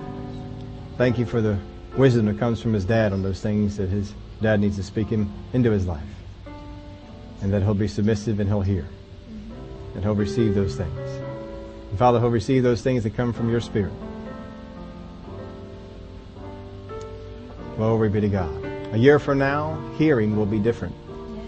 [0.97, 1.57] Thank you for the
[1.95, 5.07] wisdom that comes from his dad on those things that his dad needs to speak
[5.07, 6.03] him into his life.
[7.41, 8.87] And that he'll be submissive and he'll hear.
[9.95, 10.99] And he'll receive those things.
[11.89, 13.93] And Father, he'll receive those things that come from your spirit.
[17.77, 18.65] Glory be to God.
[18.93, 20.95] A year from now, hearing will be different.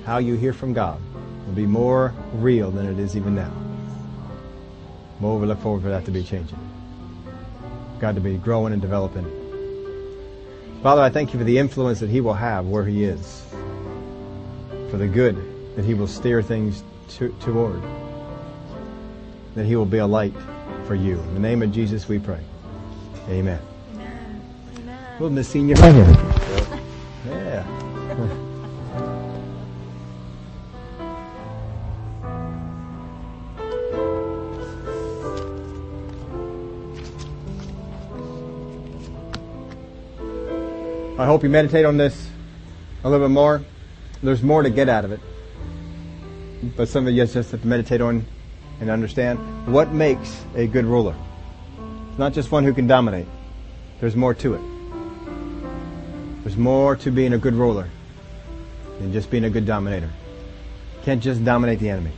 [0.05, 0.99] How you hear from God
[1.45, 3.53] will be more real than it is even now.
[5.19, 6.72] More we look forward for that to be changing.
[8.03, 9.23] God to be growing and developing.
[10.81, 13.45] Father, I thank you for the influence that He will have where He is.
[14.91, 15.37] For the good
[15.77, 17.81] that He will steer things to, toward.
[19.55, 20.33] That He will be a light
[20.85, 21.17] for you.
[21.17, 22.41] In the name of Jesus we pray.
[23.29, 23.61] Amen.
[23.93, 24.41] Amen.
[24.79, 25.17] Amen.
[25.21, 25.77] Well, Miss Senior.
[25.77, 26.32] Yeah.
[41.23, 42.29] I hope you meditate on this
[43.05, 43.61] a little bit more.
[44.21, 45.21] There's more to get out of it.
[46.75, 48.25] But some of you just have to meditate on
[48.81, 51.15] and understand what makes a good ruler.
[52.09, 53.25] It's not just one who can dominate.
[54.01, 54.61] There's more to it.
[56.43, 57.87] There's more to being a good ruler
[58.99, 60.09] than just being a good dominator.
[61.03, 62.11] Can't just dominate the enemy.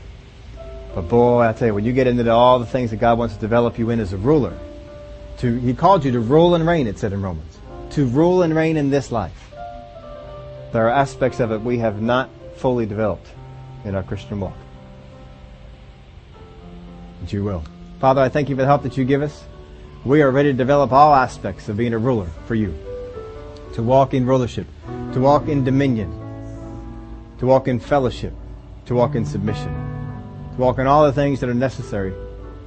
[0.95, 3.35] But boy, I tell you, when you get into all the things that God wants
[3.35, 4.57] to develop you in as a ruler,
[5.37, 6.87] to He called you to rule and reign.
[6.87, 7.59] It said in Romans,
[7.91, 9.51] to rule and reign in this life.
[10.71, 13.29] There are aspects of it we have not fully developed
[13.85, 14.57] in our Christian walk.
[17.21, 17.63] But you will.
[17.99, 19.45] Father, I thank you for the help that you give us.
[20.03, 22.77] We are ready to develop all aspects of being a ruler for you.
[23.73, 24.67] To walk in rulership,
[25.13, 26.11] to walk in dominion,
[27.39, 28.33] to walk in fellowship,
[28.85, 29.73] to walk in submission,
[30.55, 32.13] to walk in all the things that are necessary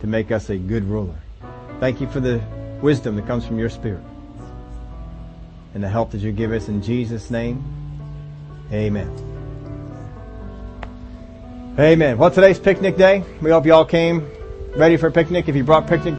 [0.00, 1.18] to make us a good ruler.
[1.80, 2.42] Thank you for the
[2.80, 4.02] wisdom that comes from your Spirit
[5.74, 7.62] and the help that you give us in Jesus' name.
[8.72, 9.10] Amen.
[11.78, 12.18] Amen.
[12.18, 13.22] Well, today's picnic day.
[13.40, 14.28] We hope you all came
[14.76, 15.48] ready for a picnic.
[15.48, 16.16] If you brought picnic